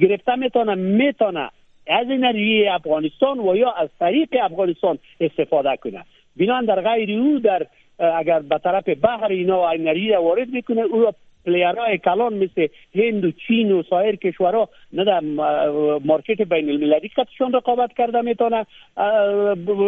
گرفته 0.00 0.34
می‌تونه 0.36 0.74
می‌تونه 0.74 1.50
از 1.86 2.06
انرژی 2.10 2.66
افغانستان 2.66 3.38
و 3.38 3.56
یا 3.56 3.70
از 3.70 3.88
طریق 3.98 4.28
افغانستان 4.42 4.98
استفاده 5.20 5.76
کنه. 5.76 6.04
بنان 6.36 6.64
در 6.64 6.80
غیر 6.80 7.20
او 7.20 7.38
در 7.38 7.66
اگر 7.98 8.40
به 8.40 8.58
طرف 8.58 8.88
بحر 8.88 9.32
اینا 9.32 9.68
انرژی 9.68 10.12
وارد 10.12 10.48
می‌کنه 10.48 10.80
او 10.80 11.10
پلیرهای 11.46 11.98
کلان 11.98 12.34
مثل 12.34 12.66
هند 12.94 13.24
و 13.24 13.30
چین 13.30 13.72
و 13.72 13.82
سایر 13.82 14.16
کشورها 14.16 14.68
نه 14.92 15.04
در 15.04 15.20
مارکت 16.04 16.42
بین 16.42 16.70
المللی 16.70 17.10
کتشان 17.16 17.52
رقابت 17.52 17.92
کرده 17.98 18.20
می‌تونه 18.20 18.66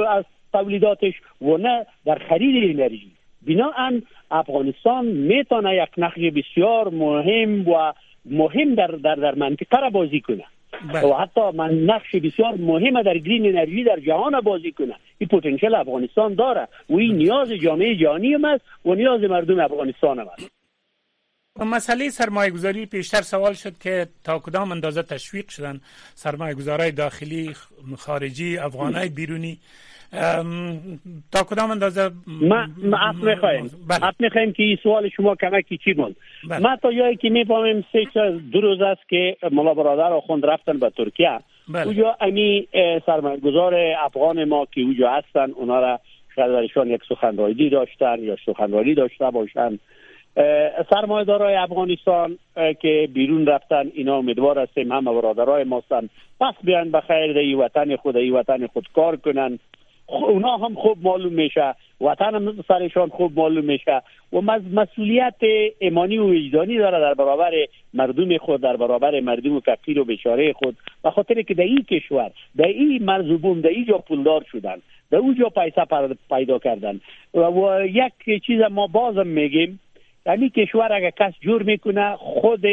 از 0.08 0.24
تولیداتش 0.52 1.14
و 1.42 1.56
نه 1.56 1.86
در 2.04 2.18
خرید 2.28 2.80
انرژی. 2.80 3.10
بناهن 3.46 4.02
افغانستان 4.30 5.06
می‌تونه 5.06 5.76
یک 5.76 5.88
نقش 5.98 6.18
بسیار 6.18 6.88
مهم 6.88 7.68
و 7.68 7.92
مهم 8.24 8.74
در 8.74 8.86
در 8.86 9.14
در 9.14 9.34
منطقه 9.34 9.80
را 9.80 9.90
بازی 9.90 10.20
کنه. 10.20 10.44
بله. 10.92 11.06
و 11.06 11.14
حتی 11.14 11.40
من 11.54 11.74
نقش 11.74 12.14
بسیار 12.14 12.54
مهم 12.54 13.02
در 13.02 13.18
گرین 13.18 13.46
انرژی 13.46 13.84
در 13.84 14.00
جهان 14.00 14.40
بازی 14.40 14.72
کنه. 14.72 14.94
این 15.18 15.28
پتانسیل 15.28 15.74
افغانستان 15.74 16.34
داره. 16.34 16.68
و 16.90 16.96
این 16.96 17.16
نیاز 17.16 17.48
جامعه 17.52 17.96
جهانی 17.96 18.34
هم 18.34 18.44
است 18.44 18.64
و 18.84 18.94
نیاز 18.94 19.20
مردم 19.20 19.60
افغانستان 19.60 20.18
هم 20.18 20.28
است. 20.28 20.50
مسئله 21.60 22.10
سرمایه 22.10 22.50
گذاری 22.50 22.86
پیشتر 22.86 23.22
سوال 23.22 23.52
شد 23.52 23.78
که 23.78 24.06
تا 24.24 24.38
کدام 24.38 24.72
اندازه 24.72 25.02
تشویق 25.02 25.48
شدن 25.48 25.80
سرمایه 26.14 26.54
گذارای 26.54 26.90
داخلی 26.90 27.54
خارجی 27.98 28.58
افغانای 28.58 29.08
بیرونی 29.08 29.58
تا 31.32 31.42
کدام 31.50 31.70
اندازه 31.70 32.10
ما 32.26 32.66
ما 32.82 32.98
اپ 32.98 33.16
می‌خوایم 33.24 33.70
بله. 33.88 34.04
اپ 34.04 34.14
می‌خوایم 34.18 34.52
که 34.52 34.62
این 34.62 34.78
سوال 34.82 35.08
شما 35.08 35.34
کمکی 35.34 35.78
چی 35.78 35.94
بود 35.94 36.16
بله. 36.48 36.58
ما 36.58 36.76
تا 36.76 36.92
جایی 36.92 37.16
که 37.16 37.30
می‌فهمیم 37.30 37.84
سه 37.92 38.30
دو 38.52 38.60
روز 38.60 38.80
است 38.80 39.08
که 39.08 39.36
ملا 39.52 39.74
برادر 39.74 40.12
آخوند 40.12 40.46
رفتن 40.46 40.78
به 40.78 40.90
ترکیه 40.90 41.38
بله. 41.68 41.86
اونجا 41.86 42.16
امی 42.20 42.68
سرمایه 43.06 43.40
گذار 43.40 43.74
افغان 44.04 44.44
ما 44.44 44.66
که 44.74 44.80
اونجا 44.80 45.10
هستن 45.10 45.50
اونا 45.50 45.80
را 45.80 46.00
شاید 46.34 46.70
یک 46.86 47.02
سخنرانی 47.08 47.70
داشتن 47.70 48.16
یا 48.20 48.36
سخنرانی 48.46 48.94
داشته 48.94 49.30
باشن 49.30 49.78
سرمایه 50.90 51.24
دارای 51.24 51.54
افغانستان 51.54 52.38
که 52.54 53.08
بیرون 53.14 53.46
رفتن 53.46 53.90
اینا 53.94 54.16
امیدوار 54.16 54.58
هستیم 54.58 54.92
همه 54.92 55.12
برادرای 55.12 55.64
ماستن 55.64 56.08
پس 56.40 56.54
بیان 56.64 56.90
به 56.90 57.00
خیر 57.00 57.38
ای 57.38 57.54
وطن 57.54 57.96
خود 57.96 58.16
ای 58.16 58.30
وطن 58.30 58.66
خود 58.66 58.88
کار 58.94 59.16
کنن 59.16 59.58
اونا 60.12 60.56
هم 60.56 60.74
خوب 60.74 60.98
معلوم 61.02 61.32
میشه. 61.32 61.74
وطن 62.00 62.34
هم 62.34 62.64
سرشان 62.68 63.08
خوب 63.08 63.38
معلوم 63.38 63.64
میشه. 63.64 64.02
و 64.32 64.40
مسئولیت 64.72 65.34
ایمانی 65.78 66.18
و 66.18 66.24
وجدانی 66.24 66.78
داره 66.78 67.00
در 67.00 67.14
برابر 67.14 67.52
مردم 67.94 68.38
خود 68.38 68.60
در 68.60 68.76
برابر 68.76 69.20
مردم 69.20 69.56
و 69.56 69.60
فقیر 69.60 70.00
و 70.00 70.04
بشاره 70.04 70.52
خود. 70.52 70.76
و 71.04 71.10
خاطر 71.10 71.42
که 71.42 71.54
در 71.54 71.64
این 71.64 71.84
کشور 71.90 72.30
در 72.56 72.66
این 72.66 73.04
مرزوبون 73.04 73.60
در 73.60 73.68
اینجا 73.68 73.98
پولدار 73.98 74.44
شدن 74.52 74.76
در 75.10 75.18
اونجا 75.18 75.48
پیسه 75.48 75.84
پیدا 76.30 76.58
کردن. 76.58 77.00
و 77.34 77.80
یک 77.86 78.44
چیز 78.46 78.60
ما 78.60 78.86
بازم 78.86 79.26
میگیم 79.26 79.80
یعنی 80.26 80.50
کشور 80.50 80.92
اگر 80.92 81.10
کس 81.10 81.32
جور 81.40 81.62
می‌کنه 81.62 82.16
خود 82.16 82.64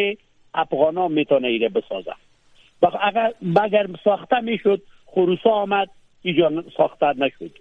افغانا 0.54 1.08
می‌تونه 1.08 1.48
ایره 1.48 1.70
بسازه. 1.70 2.12
اگر 3.02 3.34
اگر 3.62 3.88
ساخته 4.04 4.40
می‌شد 4.40 4.82
خروسا 5.06 5.50
آمد 5.50 5.90
اینجا 6.22 6.64
ساخته 6.78 7.06
نشد. 7.06 7.52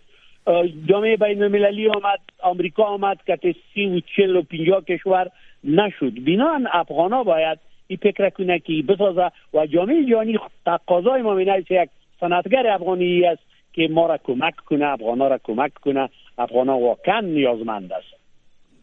جامعه 0.88 1.16
بین 1.16 1.42
المللی 1.42 1.88
آمد 1.88 2.20
آمریکا 2.42 2.84
آمد 2.84 3.18
که 3.26 3.54
سی 3.74 3.86
و 3.86 4.00
چل 4.16 4.36
و 4.36 4.42
پینجا 4.42 4.80
کشور 4.80 5.30
نشد. 5.64 6.24
بنان 6.24 6.68
افغانا 6.72 7.22
باید 7.22 7.58
این 7.86 7.98
فکر 8.02 8.30
کنه 8.30 8.58
که 8.58 8.72
بسازه 8.88 9.30
و 9.54 9.66
جامعه 9.66 10.04
جهانی 10.10 10.38
تقاضای 10.66 11.22
ما 11.22 11.34
مینه 11.34 11.64
یک 11.70 11.90
صنعتگر 12.20 12.66
افغانی 12.66 13.24
است 13.24 13.42
که 13.72 13.88
ما 13.90 14.06
را 14.06 14.18
کمک 14.24 14.56
کنه 14.56 14.86
افغانا 14.86 15.28
را 15.28 15.40
کمک 15.44 15.74
کنه 15.74 16.08
افغانا 16.38 16.78
واقعا 16.78 17.20
نیازمند 17.20 17.92
است. 17.92 18.18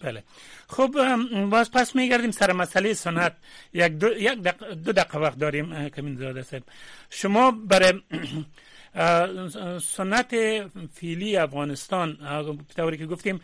بله. 0.03 0.23
خب 0.67 0.89
باز 1.51 1.71
پس 1.71 1.95
میگردیم 1.95 2.31
سر 2.31 2.53
مسئله 2.53 2.93
سنت 2.93 3.33
یک 3.73 3.91
دو, 3.91 4.07
یک 4.07 4.37
دو 4.85 4.91
دقیقه 4.91 5.19
وقت 5.19 5.39
داریم 5.39 5.89
کمین 5.89 6.15
زاده 6.15 6.43
شما 7.09 7.53
برای 7.69 7.93
سنت 9.79 10.35
فیلی 10.93 11.37
افغانستان 11.37 12.17
طوری 12.75 12.97
که 12.97 13.05
گفتیم 13.05 13.39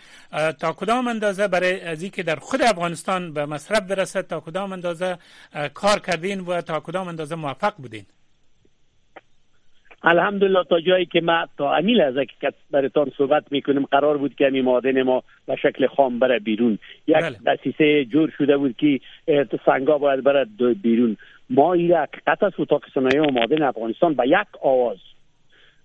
تا 0.59 0.73
کدام 0.73 1.07
اندازه 1.07 1.47
برای 1.47 1.81
از 1.81 2.03
که 2.03 2.23
در 2.23 2.35
خود 2.35 2.61
افغانستان 2.61 3.33
به 3.33 3.45
مصرف 3.45 3.81
برسد 3.89 4.27
تا 4.27 4.39
کدام 4.39 4.71
اندازه 4.71 5.17
کار 5.73 5.99
کردین 5.99 6.39
و 6.39 6.61
تا 6.61 6.79
کدام 6.79 7.07
اندازه 7.07 7.35
موفق 7.35 7.73
بودین؟ 7.77 8.05
الحمدلله 10.03 10.63
تا 10.63 10.81
جایی 10.81 11.05
که 11.05 11.21
ما 11.21 11.47
تا 11.57 11.75
امیل 11.75 12.01
از 12.01 12.13
که 12.41 12.53
براتان 12.71 13.11
صحبت 13.17 13.43
می‌کنیم 13.51 13.85
قرار 13.85 14.17
بود 14.17 14.35
که 14.35 14.47
امی 14.47 14.61
مادن 14.61 15.01
ما 15.01 15.23
به 15.45 15.55
شکل 15.55 15.87
خام 15.87 16.19
بره 16.19 16.39
بیرون. 16.39 16.79
یک 17.07 17.15
بله. 17.15 17.37
دسیسه 17.45 18.05
جور 18.05 18.33
شده 18.37 18.57
بود 18.57 18.75
که 18.77 18.99
سنگا 19.65 19.97
باید 19.97 20.23
بره 20.23 20.45
بیرون. 20.81 21.17
ما 21.49 21.73
این 21.73 21.91
حقیقت 21.91 22.43
است 22.43 22.59
اتاق 22.59 22.83
صنایع 22.93 23.21
و 23.21 23.31
معادن 23.31 23.63
افغانستان 23.63 24.13
به 24.13 24.27
یک 24.27 24.47
آواز 24.61 24.97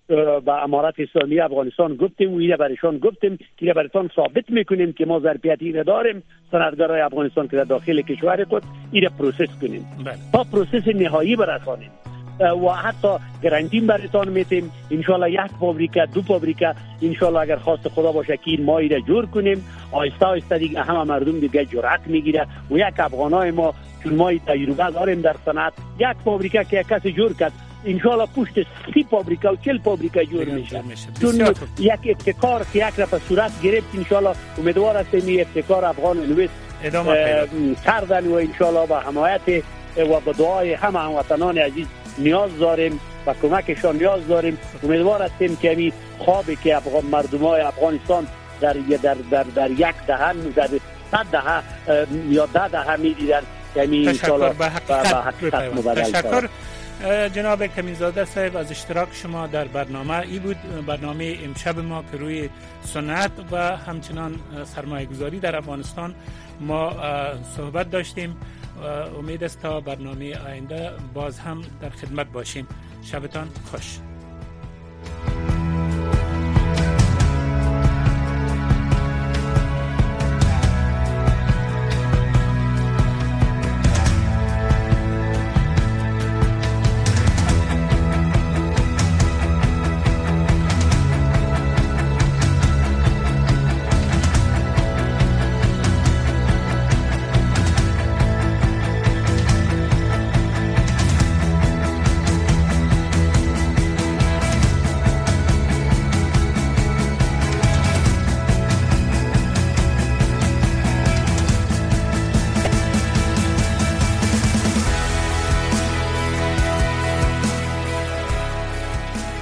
به 0.09 0.63
امارت 0.63 0.95
اسلامی 0.99 1.41
افغانستان 1.41 1.97
گفتیم 1.97 2.35
و 2.35 2.39
اینه 2.39 2.57
برشان 2.57 2.99
گفتیم 2.99 3.39
که 3.57 3.73
براتان 3.73 4.11
ثابت 4.17 4.51
می‌کنیم 4.51 4.93
که 4.93 5.07
ما 5.07 5.21
ظرفیتی 5.21 5.73
را 5.73 5.83
داریم. 5.83 6.23
صنعتگرای 6.51 7.01
افغانستان 7.01 7.49
که 7.49 7.57
در 7.57 7.65
داخل 7.65 8.01
کشور 8.01 8.45
خود 8.45 8.63
این 8.93 9.09
process 9.19 9.61
کنیم. 9.61 9.87
بله. 10.05 10.15
تا 10.33 10.45
process 10.53 10.89
نهایی 10.89 11.37
برسانیم. 11.37 11.91
و 12.41 12.69
حتی 12.69 13.09
گرانتی 13.43 13.87
براتان 13.87 14.29
میتیم. 14.29 14.71
انشالله 14.91 15.31
یک 15.31 15.51
فابریکه 15.61 16.07
دو 16.15 16.23
فابریکه. 16.23 16.75
انشالله 17.03 17.41
اگر 17.41 17.57
خواست 17.57 17.89
خدا 17.89 18.13
باشه 18.13 18.37
که 18.37 18.51
این 18.51 18.65
مایی 18.65 18.89
را 18.89 19.01
جور 19.01 19.27
کنیم 19.27 19.65
آیسته 19.93 20.27
آیسته 20.27 20.59
دیگه 20.59 20.83
همه 20.83 21.05
مردم 21.05 21.41
دیگه 21.41 21.65
جرأت 21.65 22.01
می‌گیره. 22.07 22.47
و 22.71 22.79
یک 22.79 22.95
افغانای 22.99 23.51
ما 23.51 23.75
چون 24.05 24.15
ما 24.15 24.33
تجربه 24.33 24.91
داریم 24.91 25.21
در 25.21 25.35
صنعت 25.45 25.73
یک 25.99 26.17
فابریکه 26.25 26.65
که 26.65 26.81
یک 26.81 26.87
کسی 26.87 27.13
جور 27.13 27.33
کرد 27.33 27.53
انشالله 27.87 28.27
پشت 28.37 28.67
سی 28.95 29.07
فابریکه 29.11 29.49
و 29.49 29.57
چل 29.57 29.79
فابریکه 29.79 30.27
جور 30.27 30.45
میشه 30.45 30.83
چون 31.21 31.55
یک 31.79 32.01
ابتکار 32.05 32.67
که 32.73 32.79
یک 32.89 32.95
رفت 32.99 33.29
صورت 33.29 33.53
گرفت 33.63 33.87
انشالله 33.95 34.37
امیدوار 34.59 34.97
هستیم 34.97 35.27
این 35.27 35.41
ابتکار 35.41 35.85
افغان 35.85 36.17
نویس 36.17 36.51
کردن 37.85 38.27
و 38.27 38.35
انشالله 38.35 38.87
با 38.87 39.01
حمایت 39.01 39.41
و 39.97 40.21
با 40.21 40.33
دعای 40.33 40.75
همه 40.75 40.99
هموطنان 40.99 41.59
عزیز 41.59 41.87
نیاز 42.19 42.59
داریم 42.59 43.01
و 43.27 43.35
کمکشان 43.43 43.97
نیاز 43.97 44.29
داریم 44.29 44.59
امیدوار 44.83 45.23
هستیم 45.23 45.57
که 45.57 45.71
این 45.71 45.93
خوابی 46.19 46.57
که 46.57 46.77
افغان 46.77 47.05
مردم 47.05 47.39
های 47.39 47.61
افغانستان 47.61 48.27
در 48.61 48.73
در 49.03 49.17
در, 49.31 49.43
در 49.43 49.71
یک 49.71 49.95
دهه 50.07 50.33
در 50.33 50.69
صد 51.11 51.27
دهه 51.33 51.63
یا 52.31 52.47
ده 52.47 52.69
دهه 52.69 52.97
می‌دیدن 52.97 53.43
یعنی 53.77 54.07
تشکر 54.07 54.53
به 54.53 54.67
حقیقت 54.67 55.95
تشکر 55.95 56.49
جناب 57.35 57.67
کمیزاده 57.67 58.25
صاحب 58.25 58.57
از 58.57 58.71
اشتراک 58.71 59.09
شما 59.13 59.47
در 59.47 59.65
برنامه 59.65 60.19
ای 60.19 60.39
بود 60.39 60.87
برنامه 60.87 61.39
امشب 61.45 61.79
ما 61.79 62.05
که 62.13 62.17
روی 62.17 62.49
سنت 62.83 63.31
و 63.51 63.77
همچنان 63.77 64.41
سرمایه 64.65 65.07
گذاری 65.07 65.41
در 65.41 65.57
افغانستان 65.57 66.15
ما 66.61 66.93
صحبت 67.57 67.91
داشتیم. 67.91 68.37
امید 69.19 69.45
است 69.45 69.63
تا 69.63 69.81
برنامه 69.81 70.39
آینده 70.39 70.91
باز 71.15 71.39
هم 71.39 71.63
در 71.81 71.91
خدمت 71.91 72.27
باشیم. 72.33 72.67
شبتان 73.03 73.49
خوش. 73.71 73.99